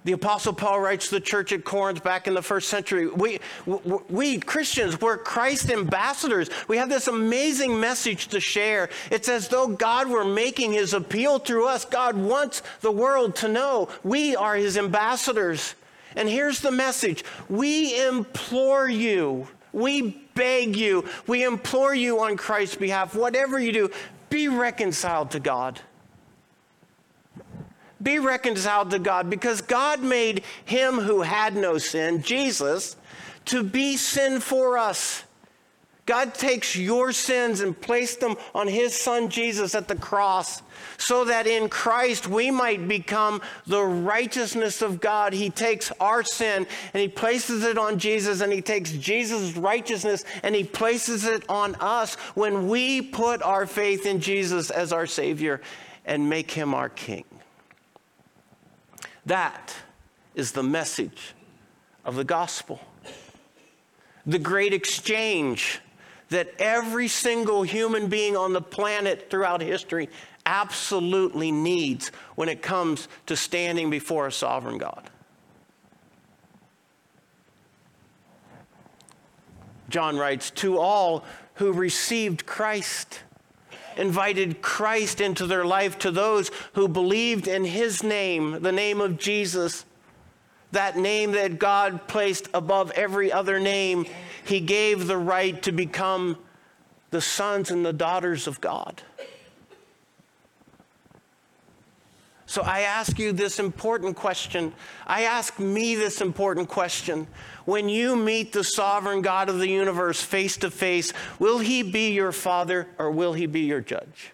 the 0.04 0.12
Apostle 0.12 0.52
Paul 0.52 0.80
writes 0.80 1.08
to 1.08 1.14
the 1.16 1.20
church 1.20 1.50
at 1.52 1.64
Corinth 1.64 2.04
back 2.04 2.26
in 2.26 2.34
the 2.34 2.42
first 2.42 2.68
century. 2.68 3.08
We, 3.08 3.40
we 4.08 4.38
Christians, 4.38 5.00
we're 5.00 5.16
Christ 5.16 5.70
ambassadors. 5.70 6.50
We 6.68 6.76
have 6.76 6.90
this 6.90 7.08
amazing 7.08 7.80
message 7.80 8.28
to 8.28 8.40
share. 8.40 8.90
It's 9.10 9.30
as 9.30 9.48
though 9.48 9.66
God 9.66 10.08
were 10.08 10.24
making 10.24 10.72
his 10.72 10.92
appeal 10.92 11.38
through 11.38 11.68
us. 11.68 11.86
God 11.86 12.16
wants 12.16 12.62
the 12.82 12.92
world 12.92 13.34
to 13.36 13.48
know 13.48 13.88
we 14.02 14.36
are 14.36 14.56
his 14.56 14.76
ambassadors. 14.76 15.74
And 16.16 16.28
here's 16.28 16.60
the 16.60 16.70
message 16.70 17.24
we 17.48 18.06
implore 18.06 18.88
you, 18.88 19.48
we 19.72 20.28
beg 20.34 20.76
you, 20.76 21.08
we 21.26 21.44
implore 21.44 21.94
you 21.94 22.20
on 22.20 22.36
Christ's 22.36 22.76
behalf, 22.76 23.16
whatever 23.16 23.58
you 23.58 23.72
do, 23.72 23.90
be 24.28 24.48
reconciled 24.48 25.30
to 25.30 25.40
God 25.40 25.80
be 28.04 28.18
reconciled 28.18 28.90
to 28.90 28.98
God 28.98 29.28
because 29.28 29.60
God 29.60 30.02
made 30.02 30.44
him 30.64 30.94
who 30.94 31.22
had 31.22 31.56
no 31.56 31.78
sin, 31.78 32.22
Jesus, 32.22 32.96
to 33.46 33.62
be 33.62 33.96
sin 33.96 34.40
for 34.40 34.78
us. 34.78 35.24
God 36.06 36.34
takes 36.34 36.76
your 36.76 37.12
sins 37.12 37.60
and 37.60 37.78
placed 37.80 38.20
them 38.20 38.36
on 38.54 38.68
his 38.68 38.94
son 38.94 39.30
Jesus 39.30 39.74
at 39.74 39.88
the 39.88 39.96
cross 39.96 40.60
so 40.98 41.24
that 41.24 41.46
in 41.46 41.70
Christ 41.70 42.28
we 42.28 42.50
might 42.50 42.86
become 42.86 43.40
the 43.66 43.82
righteousness 43.82 44.82
of 44.82 45.00
God. 45.00 45.32
He 45.32 45.48
takes 45.48 45.90
our 46.00 46.22
sin 46.22 46.66
and 46.92 47.00
he 47.00 47.08
places 47.08 47.64
it 47.64 47.78
on 47.78 47.98
Jesus 47.98 48.42
and 48.42 48.52
he 48.52 48.60
takes 48.60 48.92
Jesus' 48.92 49.56
righteousness 49.56 50.24
and 50.42 50.54
he 50.54 50.64
places 50.64 51.24
it 51.24 51.48
on 51.48 51.74
us 51.76 52.16
when 52.34 52.68
we 52.68 53.00
put 53.00 53.42
our 53.42 53.66
faith 53.66 54.04
in 54.04 54.20
Jesus 54.20 54.70
as 54.70 54.92
our 54.92 55.06
Savior 55.06 55.62
and 56.04 56.28
make 56.28 56.50
him 56.50 56.74
our 56.74 56.90
King. 56.90 57.24
That 59.26 59.74
is 60.34 60.52
the 60.52 60.62
message 60.62 61.34
of 62.04 62.16
the 62.16 62.24
gospel. 62.24 62.80
The 64.26 64.38
great 64.38 64.72
exchange 64.72 65.80
that 66.28 66.52
every 66.58 67.08
single 67.08 67.62
human 67.62 68.08
being 68.08 68.36
on 68.36 68.52
the 68.52 68.60
planet 68.60 69.30
throughout 69.30 69.60
history 69.60 70.08
absolutely 70.46 71.52
needs 71.52 72.08
when 72.34 72.48
it 72.48 72.62
comes 72.62 73.08
to 73.26 73.36
standing 73.36 73.90
before 73.90 74.26
a 74.26 74.32
sovereign 74.32 74.78
God. 74.78 75.10
John 79.88 80.16
writes, 80.16 80.50
To 80.50 80.78
all 80.78 81.24
who 81.54 81.72
received 81.72 82.46
Christ, 82.46 83.20
invited 83.96 84.62
Christ 84.62 85.20
into 85.20 85.46
their 85.46 85.64
life 85.64 85.98
to 86.00 86.10
those 86.10 86.50
who 86.74 86.88
believed 86.88 87.48
in 87.48 87.64
his 87.64 88.02
name, 88.02 88.62
the 88.62 88.72
name 88.72 89.00
of 89.00 89.18
Jesus, 89.18 89.84
that 90.72 90.96
name 90.96 91.32
that 91.32 91.58
God 91.58 92.06
placed 92.08 92.48
above 92.52 92.90
every 92.92 93.32
other 93.32 93.60
name. 93.60 94.06
He 94.44 94.60
gave 94.60 95.06
the 95.06 95.16
right 95.16 95.60
to 95.62 95.72
become 95.72 96.38
the 97.10 97.20
sons 97.20 97.70
and 97.70 97.86
the 97.86 97.92
daughters 97.92 98.46
of 98.46 98.60
God. 98.60 99.02
So 102.54 102.62
I 102.62 102.82
ask 102.82 103.18
you 103.18 103.32
this 103.32 103.58
important 103.58 104.14
question. 104.14 104.72
I 105.08 105.22
ask 105.22 105.58
me 105.58 105.96
this 105.96 106.20
important 106.20 106.68
question. 106.68 107.26
When 107.64 107.88
you 107.88 108.14
meet 108.14 108.52
the 108.52 108.62
sovereign 108.62 109.22
God 109.22 109.48
of 109.48 109.58
the 109.58 109.68
universe 109.68 110.22
face 110.22 110.56
to 110.58 110.70
face, 110.70 111.12
will 111.40 111.58
he 111.58 111.82
be 111.82 112.12
your 112.12 112.30
father 112.30 112.86
or 112.96 113.10
will 113.10 113.32
he 113.32 113.46
be 113.46 113.62
your 113.62 113.80
judge? 113.80 114.30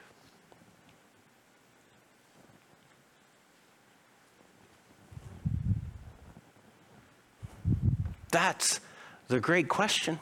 That's 8.31 8.81
the 9.29 9.41
great 9.41 9.69
question. 9.69 10.21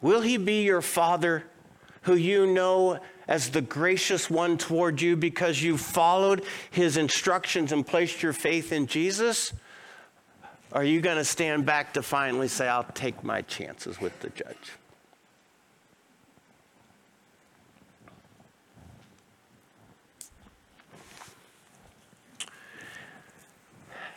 Will 0.00 0.22
he 0.22 0.38
be 0.38 0.62
your 0.62 0.80
father 0.80 1.44
who 2.04 2.14
you 2.14 2.46
know 2.46 3.00
as 3.26 3.50
the 3.50 3.60
gracious 3.60 4.30
one 4.30 4.56
toward 4.58 5.00
you 5.00 5.16
because 5.16 5.62
you 5.62 5.76
followed 5.76 6.44
his 6.70 6.96
instructions 6.96 7.72
and 7.72 7.86
placed 7.86 8.22
your 8.22 8.32
faith 8.32 8.72
in 8.72 8.86
Jesus? 8.86 9.52
Are 10.72 10.84
you 10.84 11.00
going 11.00 11.16
to 11.16 11.24
stand 11.24 11.66
back 11.66 11.94
to 11.94 12.02
finally 12.02 12.48
say, 12.48 12.68
I'll 12.68 12.84
take 12.84 13.22
my 13.24 13.42
chances 13.42 14.00
with 14.00 14.18
the 14.20 14.30
judge? 14.30 14.72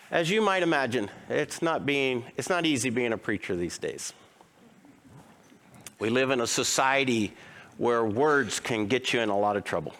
As 0.09 0.29
you 0.29 0.41
might 0.41 0.63
imagine, 0.63 1.09
it's 1.29 1.61
not, 1.61 1.85
being, 1.85 2.23
it's 2.37 2.49
not 2.49 2.65
easy 2.65 2.89
being 2.89 3.11
a 3.11 3.17
preacher 3.17 3.55
these 3.55 3.77
days. 3.77 4.13
We 5.99 6.09
live 6.09 6.31
in 6.31 6.39
a 6.41 6.47
society 6.47 7.33
where 7.77 8.03
words 8.03 8.59
can 8.59 8.87
get 8.87 9.13
you 9.13 9.19
in 9.19 9.29
a 9.29 9.37
lot 9.37 9.55
of 9.55 9.63
trouble. 9.63 9.93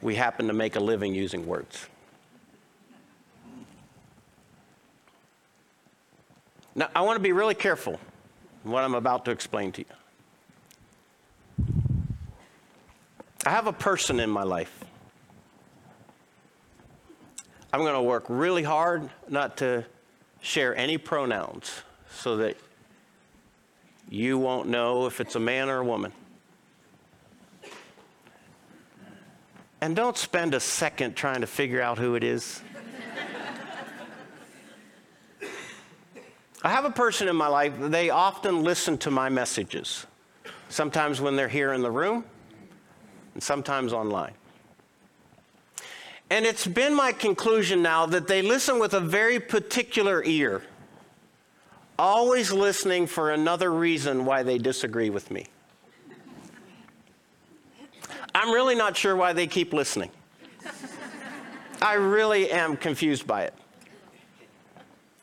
We 0.00 0.14
happen 0.14 0.46
to 0.46 0.52
make 0.52 0.76
a 0.76 0.80
living 0.80 1.14
using 1.14 1.46
words. 1.46 1.86
Now, 6.74 6.88
I 6.94 7.02
want 7.02 7.16
to 7.16 7.22
be 7.22 7.32
really 7.32 7.54
careful 7.54 7.98
what 8.62 8.84
I'm 8.84 8.94
about 8.94 9.24
to 9.24 9.30
explain 9.30 9.72
to 9.72 9.82
you. 9.82 9.86
I 13.44 13.50
have 13.50 13.66
a 13.66 13.72
person 13.72 14.20
in 14.20 14.30
my 14.30 14.44
life. 14.44 14.84
I'm 17.72 17.80
going 17.80 17.94
to 17.94 18.02
work 18.02 18.24
really 18.28 18.62
hard 18.62 19.08
not 19.28 19.56
to 19.58 19.84
share 20.40 20.76
any 20.76 20.98
pronouns 20.98 21.70
so 22.10 22.36
that 22.38 22.56
you 24.10 24.38
won't 24.38 24.68
know 24.68 25.06
if 25.06 25.20
it's 25.20 25.36
a 25.36 25.40
man 25.40 25.70
or 25.70 25.78
a 25.78 25.84
woman. 25.84 26.12
And 29.80 29.96
don't 29.96 30.18
spend 30.18 30.52
a 30.52 30.60
second 30.60 31.14
trying 31.14 31.40
to 31.40 31.46
figure 31.46 31.80
out 31.80 31.96
who 31.96 32.16
it 32.16 32.24
is. 32.24 32.60
I 36.62 36.68
have 36.68 36.84
a 36.84 36.90
person 36.90 37.28
in 37.28 37.36
my 37.36 37.46
life, 37.46 37.72
they 37.78 38.10
often 38.10 38.62
listen 38.62 38.98
to 38.98 39.10
my 39.10 39.30
messages, 39.30 40.06
sometimes 40.68 41.18
when 41.18 41.34
they're 41.34 41.48
here 41.48 41.72
in 41.72 41.80
the 41.80 41.90
room, 41.90 42.24
and 43.32 43.42
sometimes 43.42 43.94
online. 43.94 44.34
And 46.28 46.44
it's 46.44 46.66
been 46.66 46.94
my 46.94 47.12
conclusion 47.12 47.80
now 47.80 48.04
that 48.06 48.28
they 48.28 48.42
listen 48.42 48.78
with 48.78 48.92
a 48.92 49.00
very 49.00 49.40
particular 49.40 50.22
ear 50.22 50.62
always 52.00 52.50
listening 52.50 53.06
for 53.06 53.30
another 53.30 53.70
reason 53.70 54.24
why 54.24 54.42
they 54.42 54.56
disagree 54.56 55.10
with 55.10 55.30
me. 55.30 55.44
I'm 58.34 58.50
really 58.52 58.74
not 58.74 58.96
sure 58.96 59.14
why 59.14 59.34
they 59.34 59.46
keep 59.46 59.74
listening. 59.74 60.10
I 61.82 61.94
really 61.94 62.50
am 62.50 62.76
confused 62.76 63.26
by 63.26 63.42
it. 63.42 63.54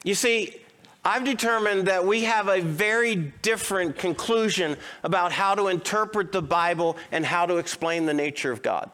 You 0.04 0.14
see, 0.14 0.58
I've 1.04 1.24
determined 1.24 1.88
that 1.88 2.06
we 2.06 2.24
have 2.26 2.48
a 2.48 2.62
very 2.62 3.16
different 3.16 3.98
conclusion 3.98 4.78
about 5.04 5.32
how 5.32 5.56
to 5.56 5.70
interpret 5.70 6.32
the 6.32 6.42
Bible 6.44 6.98
and 7.12 7.26
how 7.26 7.48
to 7.48 7.58
explain 7.58 8.06
the 8.06 8.14
nature 8.14 8.52
of 8.52 8.62
God. 8.62 8.92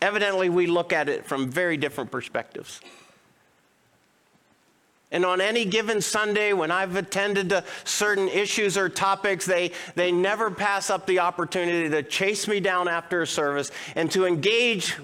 Evidently, 0.00 0.48
we 0.48 0.68
look 0.68 0.92
at 0.92 1.08
it 1.08 1.26
from 1.26 1.50
very 1.50 1.76
different 1.76 2.12
perspectives. 2.12 2.80
And 5.10 5.24
on 5.24 5.40
any 5.40 5.64
given 5.64 6.02
Sunday, 6.02 6.52
when 6.52 6.70
I've 6.70 6.96
attended 6.96 7.48
to 7.48 7.64
certain 7.84 8.28
issues 8.28 8.76
or 8.76 8.90
topics, 8.90 9.46
they, 9.46 9.72
they 9.94 10.12
never 10.12 10.50
pass 10.50 10.90
up 10.90 11.06
the 11.06 11.20
opportunity 11.20 11.88
to 11.88 12.02
chase 12.02 12.46
me 12.46 12.60
down 12.60 12.88
after 12.88 13.22
a 13.22 13.26
service 13.26 13.70
and 13.96 14.10
to 14.10 14.26
engage 14.26 14.96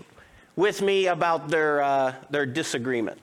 with 0.56 0.82
me 0.82 1.06
about 1.06 1.48
their, 1.48 1.82
uh, 1.82 2.14
their 2.28 2.44
disagreement. 2.44 3.18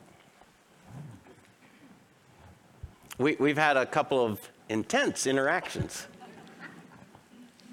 We, 3.18 3.36
we've 3.38 3.58
had 3.58 3.76
a 3.76 3.86
couple 3.86 4.24
of 4.24 4.40
intense 4.68 5.28
interactions. 5.28 6.08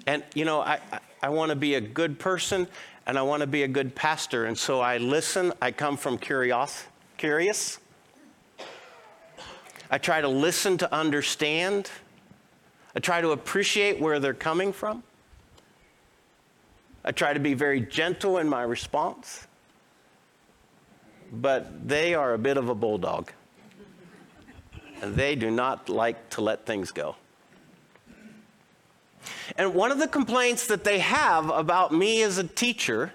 And, 0.06 0.22
you 0.34 0.44
know, 0.44 0.60
I, 0.60 0.78
I, 1.20 1.30
want 1.30 1.50
to 1.50 1.56
be 1.56 1.74
a 1.74 1.80
good 1.80 2.18
person 2.18 2.68
and 3.06 3.18
I 3.18 3.22
want 3.22 3.40
to 3.40 3.46
be 3.46 3.64
a 3.64 3.68
good 3.68 3.94
pastor. 3.94 4.46
And 4.46 4.56
so 4.56 4.80
I 4.80 4.98
listen. 4.98 5.52
I 5.60 5.72
come 5.72 5.96
from 5.96 6.16
curious, 6.16 6.84
curious 7.16 7.78
I 9.90 9.98
try 9.98 10.20
to 10.20 10.28
listen 10.28 10.78
to 10.78 10.94
understand. 10.94 11.90
I 12.94 13.00
try 13.00 13.20
to 13.20 13.30
appreciate 13.30 14.00
where 14.00 14.20
they're 14.20 14.32
coming 14.32 14.72
from. 14.72 15.02
I 17.04 17.12
try 17.12 17.32
to 17.32 17.40
be 17.40 17.54
very 17.54 17.80
gentle 17.80 18.38
in 18.38 18.48
my 18.48 18.62
response. 18.62 19.46
But 21.32 21.88
they 21.88 22.14
are 22.14 22.34
a 22.34 22.38
bit 22.38 22.56
of 22.56 22.68
a 22.68 22.74
bulldog. 22.74 23.32
And 25.02 25.16
they 25.16 25.34
do 25.34 25.50
not 25.50 25.88
like 25.88 26.30
to 26.30 26.40
let 26.40 26.66
things 26.66 26.92
go. 26.92 27.16
And 29.56 29.74
one 29.74 29.90
of 29.90 29.98
the 29.98 30.08
complaints 30.08 30.66
that 30.68 30.84
they 30.84 31.00
have 31.00 31.50
about 31.50 31.92
me 31.92 32.22
as 32.22 32.38
a 32.38 32.44
teacher 32.44 33.12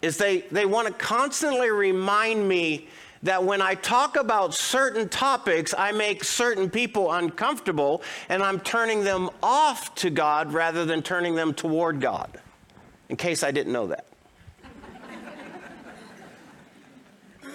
is 0.00 0.16
they, 0.16 0.40
they 0.50 0.66
want 0.66 0.88
to 0.88 0.94
constantly 0.94 1.70
remind 1.70 2.48
me 2.48 2.88
that 3.22 3.44
when 3.44 3.62
I 3.62 3.74
talk 3.74 4.16
about 4.16 4.52
certain 4.54 5.08
topics, 5.08 5.72
I 5.76 5.92
make 5.92 6.24
certain 6.24 6.68
people 6.68 7.12
uncomfortable 7.12 8.02
and 8.28 8.42
I'm 8.42 8.58
turning 8.60 9.04
them 9.04 9.30
off 9.42 9.94
to 9.96 10.10
God 10.10 10.52
rather 10.52 10.84
than 10.84 11.02
turning 11.02 11.34
them 11.36 11.54
toward 11.54 12.00
God, 12.00 12.40
in 13.08 13.16
case 13.16 13.44
I 13.44 13.52
didn't 13.52 13.72
know 13.72 13.86
that. 13.88 14.06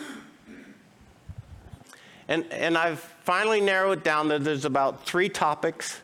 and, 2.29 2.45
and 2.51 2.77
I've 2.77 2.99
finally 3.23 3.59
narrowed 3.59 3.99
it 3.99 4.03
down 4.05 4.29
that 4.29 4.43
there's 4.45 4.65
about 4.65 5.05
three 5.05 5.29
topics 5.29 6.01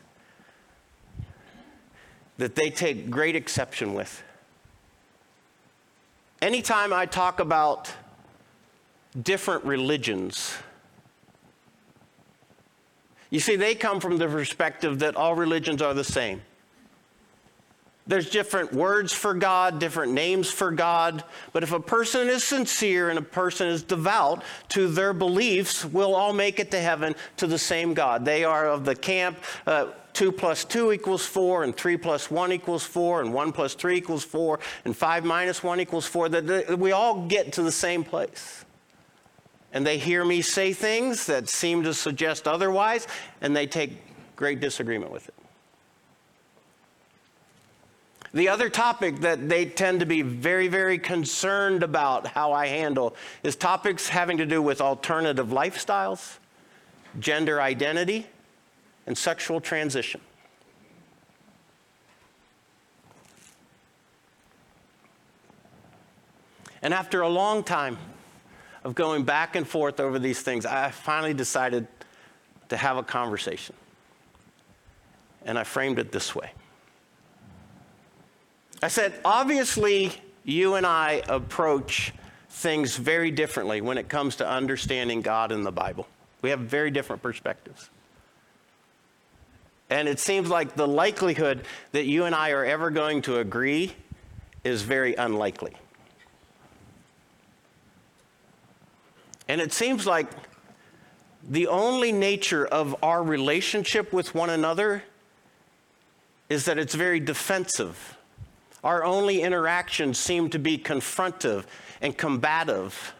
that 2.36 2.54
they 2.54 2.68
take 2.68 3.08
great 3.10 3.36
exception 3.36 3.94
with. 3.94 4.22
Anytime 6.42 6.92
I 6.92 7.06
talk 7.06 7.40
about 7.40 7.90
different 9.20 9.64
religions. 9.64 10.56
You 13.30 13.40
see, 13.40 13.56
they 13.56 13.74
come 13.74 14.00
from 14.00 14.18
the 14.18 14.28
perspective 14.28 15.00
that 15.00 15.16
all 15.16 15.34
religions 15.34 15.82
are 15.82 15.94
the 15.94 16.04
same. 16.04 16.42
There's 18.06 18.28
different 18.28 18.72
words 18.74 19.14
for 19.14 19.32
God, 19.32 19.78
different 19.78 20.12
names 20.12 20.50
for 20.50 20.70
God, 20.70 21.24
but 21.54 21.62
if 21.62 21.72
a 21.72 21.80
person 21.80 22.28
is 22.28 22.44
sincere 22.44 23.08
and 23.08 23.18
a 23.18 23.22
person 23.22 23.66
is 23.66 23.82
devout 23.82 24.44
to 24.70 24.88
their 24.88 25.14
beliefs, 25.14 25.86
we'll 25.86 26.14
all 26.14 26.34
make 26.34 26.60
it 26.60 26.70
to 26.72 26.78
heaven 26.78 27.14
to 27.38 27.46
the 27.46 27.58
same 27.58 27.94
God. 27.94 28.26
They 28.26 28.44
are 28.44 28.68
of 28.68 28.84
the 28.84 28.94
camp. 28.94 29.38
Uh, 29.66 29.86
2 30.12 30.30
plus 30.30 30.64
2 30.66 30.92
equals 30.92 31.26
4, 31.26 31.64
and 31.64 31.74
3 31.74 31.96
plus 31.96 32.30
1 32.30 32.52
equals 32.52 32.84
4, 32.84 33.22
and 33.22 33.32
1 33.32 33.52
plus 33.52 33.74
3 33.74 33.96
equals 33.96 34.22
4, 34.22 34.60
and 34.84 34.96
5 34.96 35.24
minus 35.24 35.62
1 35.62 35.80
equals 35.80 36.06
4. 36.06 36.28
That 36.28 36.78
we 36.78 36.92
all 36.92 37.26
get 37.26 37.54
to 37.54 37.62
the 37.62 37.72
same 37.72 38.04
place 38.04 38.64
and 39.74 39.84
they 39.84 39.98
hear 39.98 40.24
me 40.24 40.40
say 40.40 40.72
things 40.72 41.26
that 41.26 41.48
seem 41.48 41.82
to 41.82 41.92
suggest 41.92 42.46
otherwise, 42.46 43.08
and 43.40 43.54
they 43.54 43.66
take 43.66 43.90
great 44.36 44.60
disagreement 44.60 45.10
with 45.10 45.28
it. 45.28 45.34
The 48.32 48.48
other 48.48 48.68
topic 48.68 49.20
that 49.20 49.48
they 49.48 49.64
tend 49.64 50.00
to 50.00 50.06
be 50.06 50.22
very, 50.22 50.68
very 50.68 50.98
concerned 50.98 51.82
about 51.82 52.26
how 52.26 52.52
I 52.52 52.68
handle 52.68 53.14
is 53.42 53.54
topics 53.56 54.08
having 54.08 54.38
to 54.38 54.46
do 54.46 54.62
with 54.62 54.80
alternative 54.80 55.48
lifestyles, 55.48 56.38
gender 57.18 57.60
identity, 57.60 58.26
and 59.06 59.18
sexual 59.18 59.60
transition. 59.60 60.20
And 66.80 66.92
after 66.92 67.22
a 67.22 67.28
long 67.28 67.62
time, 67.62 67.98
of 68.84 68.94
going 68.94 69.24
back 69.24 69.56
and 69.56 69.66
forth 69.66 69.98
over 69.98 70.18
these 70.18 70.40
things, 70.42 70.66
I 70.66 70.90
finally 70.90 71.34
decided 71.34 71.86
to 72.68 72.76
have 72.76 72.96
a 72.96 73.02
conversation. 73.02 73.74
And 75.44 75.58
I 75.58 75.64
framed 75.64 75.98
it 75.98 76.12
this 76.12 76.34
way 76.34 76.52
I 78.82 78.88
said, 78.88 79.14
obviously, 79.24 80.12
you 80.44 80.74
and 80.74 80.84
I 80.84 81.22
approach 81.28 82.12
things 82.50 82.96
very 82.96 83.30
differently 83.30 83.80
when 83.80 83.96
it 83.96 84.08
comes 84.08 84.36
to 84.36 84.48
understanding 84.48 85.22
God 85.22 85.52
and 85.52 85.64
the 85.64 85.72
Bible. 85.72 86.06
We 86.42 86.50
have 86.50 86.60
very 86.60 86.90
different 86.90 87.22
perspectives. 87.22 87.88
And 89.88 90.06
it 90.06 90.18
seems 90.18 90.50
like 90.50 90.74
the 90.74 90.86
likelihood 90.86 91.64
that 91.92 92.04
you 92.04 92.24
and 92.24 92.34
I 92.34 92.50
are 92.50 92.64
ever 92.64 92.90
going 92.90 93.22
to 93.22 93.38
agree 93.38 93.94
is 94.64 94.82
very 94.82 95.14
unlikely. 95.14 95.74
And 99.48 99.60
it 99.60 99.72
seems 99.72 100.06
like 100.06 100.28
the 101.48 101.66
only 101.66 102.12
nature 102.12 102.66
of 102.66 102.96
our 103.02 103.22
relationship 103.22 104.12
with 104.12 104.34
one 104.34 104.50
another 104.50 105.02
is 106.48 106.64
that 106.64 106.78
it's 106.78 106.94
very 106.94 107.20
defensive. 107.20 108.16
Our 108.82 109.04
only 109.04 109.42
interactions 109.42 110.18
seem 110.18 110.50
to 110.50 110.58
be 110.58 110.78
confrontive 110.78 111.64
and 112.00 112.16
combative. 112.16 113.14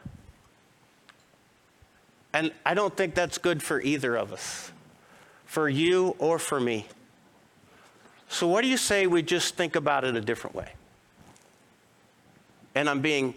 And 2.32 2.52
I 2.66 2.74
don't 2.74 2.96
think 2.96 3.14
that's 3.14 3.38
good 3.38 3.62
for 3.62 3.80
either 3.80 4.16
of 4.16 4.32
us, 4.32 4.72
for 5.46 5.68
you 5.68 6.16
or 6.18 6.38
for 6.38 6.60
me. 6.60 6.86
So, 8.28 8.48
what 8.48 8.62
do 8.62 8.68
you 8.68 8.76
say 8.76 9.06
we 9.06 9.22
just 9.22 9.54
think 9.54 9.76
about 9.76 10.04
it 10.04 10.16
a 10.16 10.20
different 10.20 10.56
way? 10.56 10.72
And 12.74 12.88
I'm 12.88 13.00
being 13.00 13.34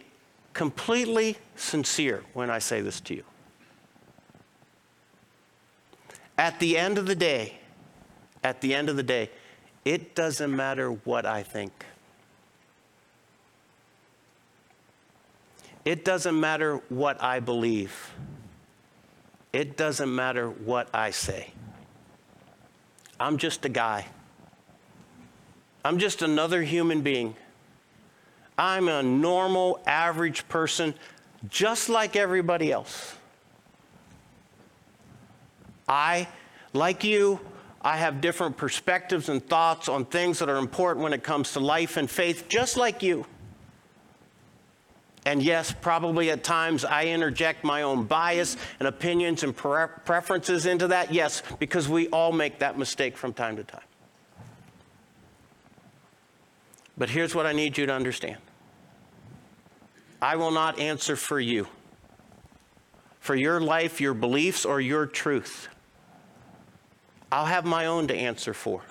completely 0.58 1.38
sincere 1.56 2.24
when 2.34 2.50
I 2.50 2.58
say 2.58 2.82
this 2.82 3.00
to 3.02 3.14
you. 3.14 3.24
At 6.36 6.60
the 6.60 6.76
end 6.76 6.98
of 6.98 7.06
the 7.06 7.16
day, 7.16 7.60
at 8.44 8.60
the 8.62 8.74
end 8.74 8.90
of 8.90 8.96
the 8.96 9.04
day, 9.04 9.30
it 9.86 10.16
doesn't 10.16 10.54
matter 10.54 10.90
what 10.90 11.28
I 11.28 11.44
think. 11.44 11.86
It 15.86 16.04
doesn't 16.04 16.38
matter 16.38 16.78
what 16.90 17.22
I 17.22 17.40
believe. 17.40 18.12
It 19.54 19.78
doesn't 19.78 20.14
matter 20.14 20.50
what 20.50 20.90
I 20.92 21.12
say. 21.12 21.54
I'm 23.20 23.38
just 23.38 23.64
a 23.64 23.70
guy. 23.70 24.08
I'm 25.86 26.00
just 26.00 26.24
another 26.24 26.64
human 26.64 27.02
being. 27.02 27.36
I'm 28.58 28.88
a 28.88 29.04
normal, 29.04 29.80
average 29.86 30.48
person, 30.48 30.96
just 31.50 31.90
like 31.90 32.16
everybody 32.16 32.72
else. 32.72 33.16
I, 35.88 36.28
like 36.74 37.04
you, 37.04 37.40
I 37.82 37.98
have 37.98 38.20
different 38.20 38.58
perspectives 38.58 39.30
and 39.30 39.46
thoughts 39.46 39.88
on 39.88 40.06
things 40.06 40.40
that 40.40 40.50
are 40.50 40.58
important 40.58 41.04
when 41.04 41.14
it 41.14 41.24
comes 41.24 41.54
to 41.54 41.60
life 41.60 41.98
and 41.98 42.10
faith, 42.10 42.50
just 42.50 42.76
like 42.76 43.04
you. 43.04 43.26
And 45.26 45.44
yes, 45.44 45.74
probably 45.74 46.32
at 46.32 46.44
times 46.44 46.86
I 46.86 47.08
interject 47.08 47.64
my 47.64 47.82
own 47.82 48.06
bias 48.06 48.56
and 48.80 48.88
opinions 48.88 49.44
and 49.44 49.56
pre- 49.56 49.88
preferences 50.06 50.66
into 50.66 50.88
that. 50.88 51.14
Yes, 51.14 51.44
because 51.60 51.90
we 51.90 52.08
all 52.10 52.32
make 52.32 52.60
that 52.60 52.78
mistake 52.78 53.18
from 53.18 53.34
time 53.34 53.58
to 53.58 53.64
time. 53.64 53.82
But 56.98 57.10
here's 57.10 57.36
what 57.36 57.46
I 57.46 57.52
need 57.52 57.78
you 57.78 57.86
to 57.86 57.94
understand 57.94 58.38
I 60.22 60.36
will 60.36 60.52
not 60.52 60.80
answer 60.80 61.16
for 61.16 61.40
you, 61.40 61.68
for 63.20 63.36
your 63.36 63.60
life, 63.60 64.02
your 64.02 64.14
beliefs, 64.14 64.66
or 64.66 64.82
your 64.82 65.06
truth. 65.06 65.68
I'll 67.32 67.46
have 67.46 67.66
my 67.66 67.86
own 67.86 68.08
to 68.08 68.16
answer 68.16 68.54
for. 68.54 68.82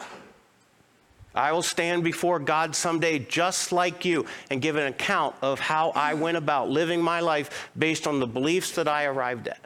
I 1.35 1.53
will 1.53 1.62
stand 1.62 2.03
before 2.03 2.39
God 2.39 2.74
someday 2.74 3.18
just 3.18 3.70
like 3.70 4.05
you 4.05 4.24
and 4.51 4.62
give 4.62 4.77
an 4.77 4.87
account 4.87 5.35
of 5.43 5.61
how 5.61 5.91
I 5.91 6.14
went 6.14 6.39
about 6.39 6.70
living 6.70 7.03
my 7.03 7.20
life 7.20 7.70
based 7.77 8.07
on 8.07 8.20
the 8.20 8.27
beliefs 8.27 8.72
that 8.72 8.89
I 8.89 9.05
arrived 9.05 9.49
at. 9.49 9.61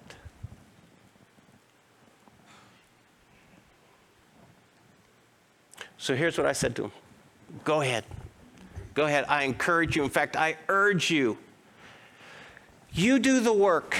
So 5.96 6.16
here's 6.16 6.36
what 6.38 6.46
I 6.46 6.52
said 6.52 6.74
to 6.76 6.84
him 6.84 6.92
Go 7.62 7.82
ahead. 7.82 8.04
Go 8.94 9.06
ahead. 9.06 9.26
I 9.28 9.44
encourage 9.44 9.94
you. 9.94 10.02
In 10.02 10.10
fact, 10.10 10.34
I 10.34 10.56
urge 10.68 11.10
you. 11.10 11.38
You 12.92 13.18
do 13.18 13.40
the 13.40 13.52
work. 13.52 13.96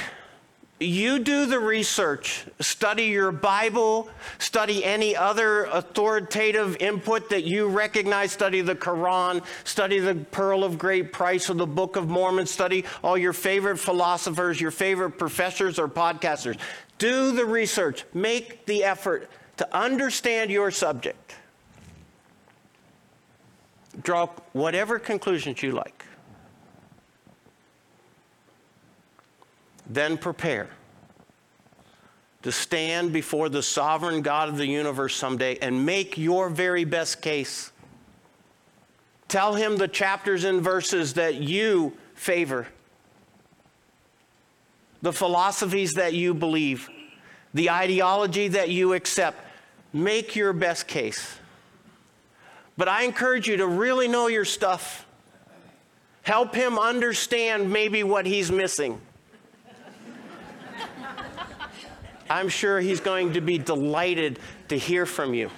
You 0.79 1.19
do 1.19 1.45
the 1.45 1.61
research. 1.61 2.47
Study 2.61 3.05
your 3.05 3.33
Bible. 3.33 4.09
Study 4.39 4.83
any 4.83 5.15
other 5.15 5.65
authoritative 5.65 6.77
input 6.81 7.29
that 7.31 7.45
you 7.45 7.69
recognize. 7.69 8.33
Study 8.33 8.63
the 8.63 8.75
Quran. 8.75 9.45
Study 9.65 9.99
the 9.99 10.15
Pearl 10.15 10.65
of 10.65 10.79
Great 10.79 11.13
Price 11.13 11.51
or 11.51 11.55
the 11.55 11.67
Book 11.67 11.97
of 11.97 12.09
Mormon. 12.09 12.47
Study 12.47 12.85
all 13.05 13.19
your 13.19 13.35
favorite 13.35 13.79
philosophers, 13.79 14.61
your 14.61 14.71
favorite 14.71 15.19
professors 15.19 15.79
or 15.79 15.87
podcasters. 15.87 16.59
Do 16.97 17.33
the 17.33 17.45
research. 17.45 18.05
Make 18.15 18.65
the 18.65 18.85
effort 18.85 19.29
to 19.59 19.77
understand 19.77 20.51
your 20.51 20.71
subject 20.71 21.35
draw 24.03 24.27
whatever 24.53 24.99
conclusions 24.99 25.63
you 25.63 25.73
like. 25.73 26.05
Then 29.91 30.17
prepare 30.17 30.71
to 32.43 32.53
stand 32.53 33.13
before 33.13 33.49
the 33.49 33.63
sovereign 33.63 34.23
God 34.23 34.49
of 34.49 34.57
the 34.57 34.67
universe 34.67 35.17
someday 35.17 35.59
and 35.61 35.85
make 35.85 36.17
your 36.17 36.49
very 36.49 36.85
best 36.85 37.21
case. 37.21 37.73
Tell 39.27 39.55
him 39.55 39.77
the 39.77 39.89
chapters 39.89 40.45
and 40.45 40.63
verses 40.63 41.15
that 41.15 41.35
you 41.35 41.93
favor, 42.15 42.69
the 45.03 45.13
philosophies 45.13 45.95
that 45.95 46.15
you 46.15 46.35
believe, 46.35 46.89
the 47.53 47.69
ideology 47.71 48.49
that 48.49 48.71
you 48.71 48.93
accept. 48.93 49.45
Make 49.93 50.37
your 50.37 50.53
best 50.53 50.87
case. 50.87 51.37
But 52.77 52.87
I 52.87 53.03
encourage 53.03 53.49
you 53.49 53.57
to 53.57 53.67
really 53.67 54.07
know 54.07 54.29
your 54.29 54.45
stuff. 54.45 55.05
Help 56.23 56.55
him 56.55 56.79
understand 56.79 57.73
maybe 57.73 58.05
what 58.05 58.25
he's 58.25 58.53
missing. 58.53 59.01
I'm 62.31 62.49
sure 62.49 62.81
he's 62.81 63.01
going 63.01 63.35
to 63.35 63.41
be 63.41 63.59
delighted 63.59 64.39
to 64.69 64.79
hear 64.79 65.05
from 65.05 65.35
you. 65.35 65.51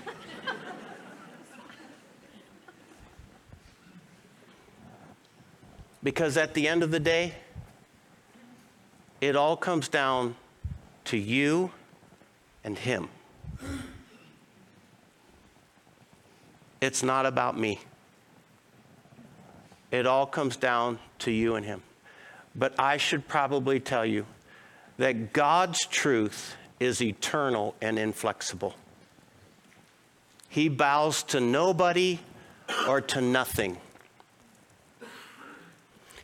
Because 6.03 6.37
at 6.37 6.55
the 6.55 6.66
end 6.66 6.83
of 6.83 6.91
the 6.91 6.99
day, 6.99 7.35
it 9.20 9.37
all 9.37 9.57
comes 9.57 9.89
down 9.89 10.35
to 11.05 11.16
you 11.16 11.70
and 12.64 12.77
him. 12.77 13.09
It's 16.81 17.05
not 17.05 17.27
about 17.27 17.57
me. 17.57 17.79
It 19.93 20.07
all 20.07 20.27
comes 20.27 20.57
down 20.57 20.99
to 21.20 21.31
you 21.31 21.55
and 21.55 21.64
Him. 21.64 21.83
But 22.57 22.75
I 22.81 22.97
should 22.97 23.29
probably 23.29 23.79
tell 23.79 24.05
you 24.05 24.27
that 24.97 25.33
God's 25.33 25.87
truth 25.87 26.57
is 26.83 27.01
eternal 27.01 27.74
and 27.80 27.99
inflexible. 27.99 28.74
He 30.49 30.68
bows 30.68 31.22
to 31.24 31.41
nobody 31.41 32.20
or 32.89 33.01
to 33.01 33.20
nothing. 33.20 33.78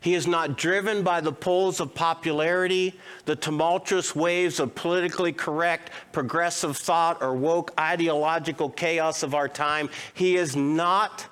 He 0.00 0.14
is 0.14 0.26
not 0.26 0.56
driven 0.56 1.02
by 1.02 1.20
the 1.20 1.32
pulls 1.32 1.80
of 1.80 1.94
popularity, 1.94 2.94
the 3.24 3.34
tumultuous 3.34 4.14
waves 4.14 4.60
of 4.60 4.74
politically 4.74 5.32
correct, 5.32 5.90
progressive 6.12 6.76
thought, 6.76 7.20
or 7.20 7.34
woke 7.34 7.72
ideological 7.78 8.70
chaos 8.70 9.22
of 9.22 9.34
our 9.34 9.48
time. 9.48 9.90
He 10.14 10.36
is 10.36 10.54
not 10.54 11.26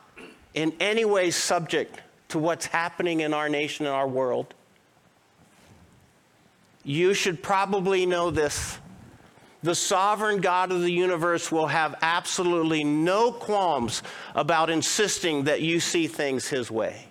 in 0.54 0.74
any 0.80 1.04
way 1.04 1.30
subject 1.30 2.00
to 2.28 2.38
what's 2.38 2.66
happening 2.66 3.20
in 3.20 3.32
our 3.32 3.48
nation 3.48 3.86
and 3.86 3.94
our 3.94 4.08
world. 4.08 4.52
You 6.82 7.14
should 7.14 7.42
probably 7.42 8.04
know 8.04 8.30
this. 8.30 8.78
The 9.66 9.74
sovereign 9.74 10.40
God 10.40 10.70
of 10.70 10.82
the 10.82 10.92
universe 10.92 11.50
will 11.50 11.66
have 11.66 11.96
absolutely 12.00 12.84
no 12.84 13.32
qualms 13.32 14.04
about 14.36 14.70
insisting 14.70 15.42
that 15.44 15.60
you 15.60 15.80
see 15.80 16.06
things 16.06 16.46
his 16.46 16.70
way. 16.70 17.08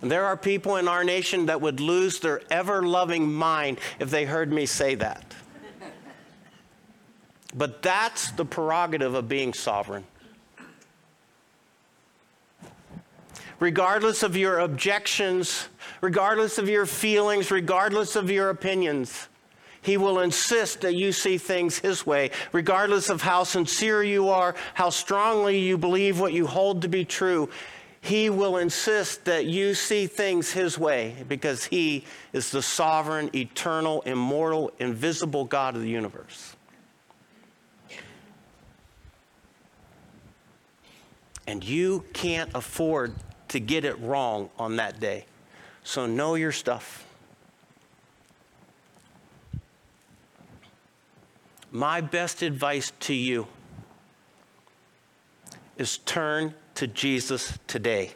And 0.00 0.08
there 0.08 0.26
are 0.26 0.36
people 0.36 0.76
in 0.76 0.86
our 0.86 1.02
nation 1.02 1.46
that 1.46 1.60
would 1.60 1.80
lose 1.80 2.20
their 2.20 2.40
ever 2.52 2.86
loving 2.86 3.34
mind 3.34 3.80
if 3.98 4.10
they 4.10 4.24
heard 4.24 4.52
me 4.52 4.64
say 4.64 4.94
that. 4.94 5.34
But 7.56 7.82
that's 7.82 8.30
the 8.30 8.44
prerogative 8.44 9.14
of 9.14 9.28
being 9.28 9.52
sovereign. 9.54 10.04
regardless 13.58 14.22
of 14.22 14.36
your 14.36 14.60
objections, 14.60 15.68
regardless 16.00 16.58
of 16.58 16.68
your 16.68 16.86
feelings, 16.86 17.50
regardless 17.50 18.14
of 18.14 18.30
your 18.30 18.50
opinions. 18.50 19.28
He 19.84 19.98
will 19.98 20.20
insist 20.20 20.80
that 20.80 20.94
you 20.94 21.12
see 21.12 21.36
things 21.36 21.78
His 21.78 22.06
way, 22.06 22.30
regardless 22.52 23.10
of 23.10 23.20
how 23.20 23.44
sincere 23.44 24.02
you 24.02 24.30
are, 24.30 24.54
how 24.72 24.88
strongly 24.88 25.58
you 25.58 25.76
believe 25.76 26.18
what 26.18 26.32
you 26.32 26.46
hold 26.46 26.80
to 26.82 26.88
be 26.88 27.04
true. 27.04 27.50
He 28.00 28.30
will 28.30 28.56
insist 28.56 29.26
that 29.26 29.44
you 29.44 29.74
see 29.74 30.06
things 30.06 30.50
His 30.50 30.78
way 30.78 31.14
because 31.28 31.64
He 31.64 32.06
is 32.32 32.50
the 32.50 32.62
sovereign, 32.62 33.28
eternal, 33.34 34.00
immortal, 34.06 34.72
invisible 34.78 35.44
God 35.44 35.76
of 35.76 35.82
the 35.82 35.90
universe. 35.90 36.56
And 41.46 41.62
you 41.62 42.06
can't 42.14 42.50
afford 42.54 43.14
to 43.48 43.60
get 43.60 43.84
it 43.84 44.00
wrong 44.00 44.48
on 44.58 44.76
that 44.76 44.98
day. 44.98 45.26
So 45.82 46.06
know 46.06 46.36
your 46.36 46.52
stuff. 46.52 47.03
My 51.74 52.00
best 52.00 52.42
advice 52.42 52.92
to 53.00 53.12
you 53.12 53.48
is 55.76 55.98
turn 55.98 56.54
to 56.76 56.86
Jesus 56.86 57.58
today. 57.66 58.12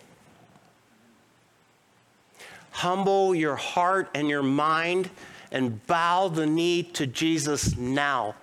Humble 2.70 3.34
your 3.34 3.56
heart 3.56 4.10
and 4.14 4.28
your 4.28 4.44
mind 4.44 5.10
and 5.50 5.84
bow 5.88 6.28
the 6.28 6.46
knee 6.46 6.84
to 6.84 7.04
Jesus 7.08 7.76
now 7.76 8.36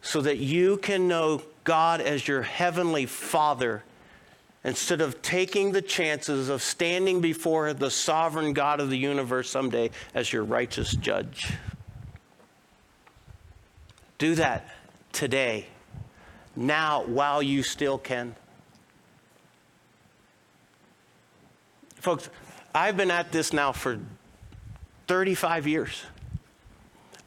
so 0.00 0.22
that 0.22 0.38
you 0.38 0.78
can 0.78 1.06
know 1.06 1.42
God 1.64 2.00
as 2.00 2.26
your 2.26 2.40
heavenly 2.40 3.04
Father 3.04 3.84
instead 4.64 5.02
of 5.02 5.20
taking 5.20 5.72
the 5.72 5.82
chances 5.82 6.48
of 6.48 6.62
standing 6.62 7.20
before 7.20 7.74
the 7.74 7.90
sovereign 7.90 8.54
God 8.54 8.80
of 8.80 8.88
the 8.88 8.96
universe 8.96 9.50
someday 9.50 9.90
as 10.14 10.32
your 10.32 10.44
righteous 10.44 10.92
judge. 10.92 11.52
Do 14.18 14.34
that 14.36 14.68
today, 15.12 15.66
now, 16.54 17.04
while 17.04 17.42
you 17.42 17.62
still 17.62 17.98
can. 17.98 18.34
Folks, 21.96 22.30
I've 22.74 22.96
been 22.96 23.10
at 23.10 23.32
this 23.32 23.52
now 23.52 23.72
for 23.72 23.98
35 25.06 25.66
years. 25.66 26.04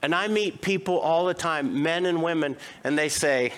And 0.02 0.16
I 0.16 0.28
meet 0.30 0.62
people 0.62 0.98
all 0.98 1.26
the 1.26 1.34
time, 1.34 1.84
men 1.84 2.06
and 2.06 2.24
women, 2.24 2.56
and 2.84 2.98
they 2.98 3.10
say, 3.10 3.52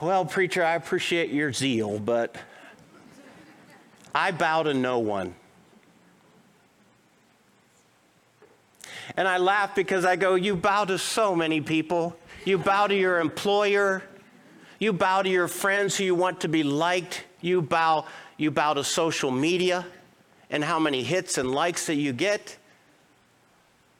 Well, 0.00 0.26
preacher, 0.26 0.62
I 0.62 0.74
appreciate 0.74 1.30
your 1.30 1.52
zeal, 1.52 1.98
but 1.98 2.36
I 4.14 4.30
bow 4.30 4.64
to 4.64 4.74
no 4.74 4.98
one. 4.98 5.34
And 9.16 9.28
I 9.28 9.38
laugh 9.38 9.74
because 9.74 10.04
I 10.04 10.16
go, 10.16 10.34
You 10.34 10.56
bow 10.56 10.84
to 10.84 10.98
so 10.98 11.34
many 11.34 11.60
people. 11.60 12.16
You 12.44 12.58
bow 12.58 12.86
to 12.86 12.94
your 12.94 13.20
employer. 13.20 14.02
You 14.78 14.92
bow 14.92 15.22
to 15.22 15.28
your 15.28 15.48
friends 15.48 15.96
who 15.96 16.04
you 16.04 16.14
want 16.14 16.40
to 16.40 16.48
be 16.48 16.62
liked. 16.62 17.24
You 17.40 17.62
bow, 17.62 18.06
you 18.36 18.50
bow 18.50 18.74
to 18.74 18.84
social 18.84 19.30
media 19.30 19.86
and 20.50 20.62
how 20.62 20.78
many 20.78 21.02
hits 21.02 21.38
and 21.38 21.50
likes 21.50 21.86
that 21.86 21.94
you 21.94 22.12
get. 22.12 22.56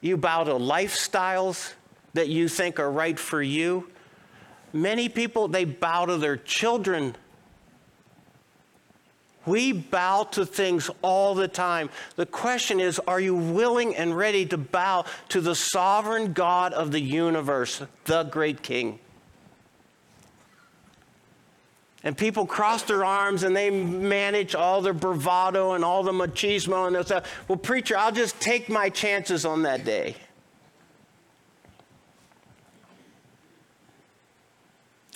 You 0.00 0.16
bow 0.16 0.44
to 0.44 0.52
lifestyles 0.52 1.72
that 2.12 2.28
you 2.28 2.48
think 2.48 2.78
are 2.78 2.90
right 2.90 3.18
for 3.18 3.42
you. 3.42 3.90
Many 4.72 5.08
people, 5.08 5.48
they 5.48 5.64
bow 5.64 6.06
to 6.06 6.16
their 6.16 6.36
children 6.36 7.16
we 9.46 9.72
bow 9.72 10.24
to 10.32 10.46
things 10.46 10.90
all 11.02 11.34
the 11.34 11.48
time. 11.48 11.90
The 12.16 12.26
question 12.26 12.80
is 12.80 12.98
are 13.00 13.20
you 13.20 13.34
willing 13.34 13.96
and 13.96 14.16
ready 14.16 14.46
to 14.46 14.58
bow 14.58 15.04
to 15.30 15.40
the 15.40 15.54
sovereign 15.54 16.32
God 16.32 16.72
of 16.72 16.92
the 16.92 17.00
universe, 17.00 17.82
the 18.04 18.24
great 18.24 18.62
King? 18.62 18.98
And 22.04 22.16
people 22.16 22.44
cross 22.44 22.82
their 22.82 23.02
arms 23.02 23.44
and 23.44 23.56
they 23.56 23.70
manage 23.70 24.54
all 24.54 24.82
their 24.82 24.92
bravado 24.92 25.72
and 25.72 25.82
all 25.82 26.02
the 26.02 26.12
machismo 26.12 26.86
and 26.86 26.94
they'll 26.94 27.04
say, 27.04 27.22
Well, 27.48 27.56
preacher, 27.56 27.96
I'll 27.96 28.12
just 28.12 28.38
take 28.40 28.68
my 28.68 28.90
chances 28.90 29.46
on 29.46 29.62
that 29.62 29.86
day. 29.86 30.14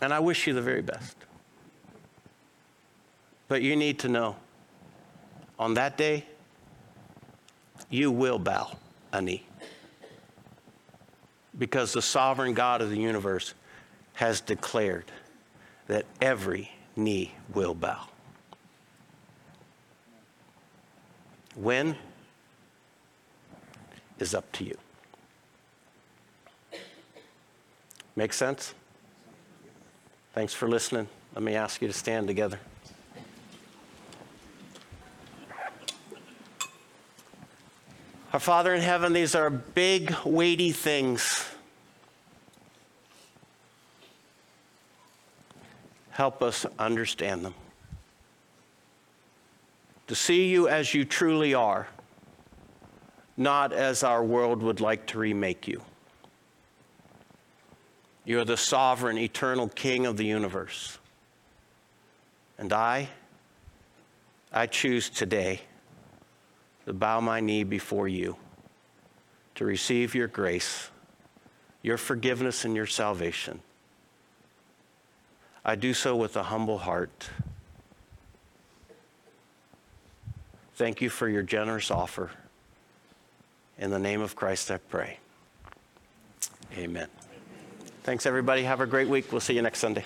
And 0.01 0.15
I 0.15 0.21
wish 0.21 0.47
you 0.47 0.55
the 0.55 0.63
very 0.63 0.81
best. 0.81 1.18
But 3.49 3.63
you 3.63 3.77
need 3.77 3.99
to 4.01 4.09
know 4.09 4.37
on 5.59 5.75
that 5.75 5.97
day, 5.97 6.25
you 7.91 8.11
will 8.11 8.39
bow 8.39 8.77
a 9.13 9.21
knee. 9.21 9.45
Because 11.59 11.93
the 11.93 12.03
sovereign 12.03 12.55
God 12.55 12.83
of 12.83 12.91
the 12.91 12.99
universe 12.99 13.55
has 14.15 14.41
declared 14.41 15.11
that 15.87 16.05
every 16.21 16.71
knee 16.95 17.35
will 17.55 17.75
bow. 17.75 18.07
When 21.57 21.97
is 24.19 24.35
up 24.35 24.51
to 24.53 24.65
you. 24.65 24.77
Make 28.15 28.33
sense? 28.33 28.75
Thanks 30.35 30.53
for 30.53 30.69
listening. 30.69 31.09
Let 31.35 31.43
me 31.43 31.55
ask 31.55 31.81
you 31.81 31.89
to 31.89 31.95
stand 31.95 32.27
together. 32.27 32.59
Our 38.39 38.41
Father 38.41 38.73
in 38.73 38.83
heaven, 38.83 39.13
these 39.15 39.35
are 39.35 39.51
big, 39.51 40.15
weighty 40.25 40.71
things. 40.71 41.45
Help 46.11 46.41
us 46.41 46.65
understand 46.79 47.45
them. 47.45 47.55
To 50.07 50.15
see 50.15 50.51
you 50.51 50.69
as 50.69 50.95
you 50.95 51.05
truly 51.05 51.53
are, 51.53 51.89
not 53.37 53.73
as 53.73 54.05
our 54.05 54.23
world 54.23 54.63
would 54.63 54.81
like 54.81 55.09
to 55.09 55.19
remake 55.19 55.67
you. 55.67 55.83
You 58.25 58.39
are 58.39 58.45
the 58.45 58.57
sovereign, 58.57 59.19
eternal 59.19 59.67
King 59.67 60.07
of 60.07 60.17
the 60.17 60.27
universe. 60.27 60.97
And 62.57 62.73
I, 62.73 63.09
I 64.53 64.69
choose 64.69 65.11
today 65.11 65.57
to 65.57 65.68
bow 66.93 67.21
my 67.21 67.41
knee 67.41 67.65
before 67.65 68.09
you, 68.09 68.37
to 69.55 69.65
receive 69.65 70.15
your 70.15 70.29
grace, 70.29 70.91
your 71.83 71.97
forgiveness, 71.97 72.65
and 72.65 72.75
your 72.75 72.87
salvation. 72.87 73.61
I 75.65 75.75
do 75.75 75.93
so 75.93 76.17
with 76.17 76.37
a 76.37 76.45
humble 76.45 76.79
heart. 76.79 77.31
Thank 80.77 81.01
you 81.03 81.11
for 81.11 81.29
your 81.29 81.43
generous 81.43 81.91
offer. 81.91 82.31
In 83.79 83.91
the 83.91 83.99
name 83.99 84.21
of 84.21 84.37
Christ, 84.37 84.71
I 84.71 84.79
pray. 84.79 85.19
Amen. 86.77 87.09
Thanks, 88.05 88.27
everybody. 88.27 88.63
Have 88.63 88.81
a 88.81 88.87
great 88.87 89.09
week. 89.09 89.31
We'll 89.33 89.41
see 89.41 89.55
you 89.55 89.63
next 89.63 89.81
Sunday. 89.81 89.97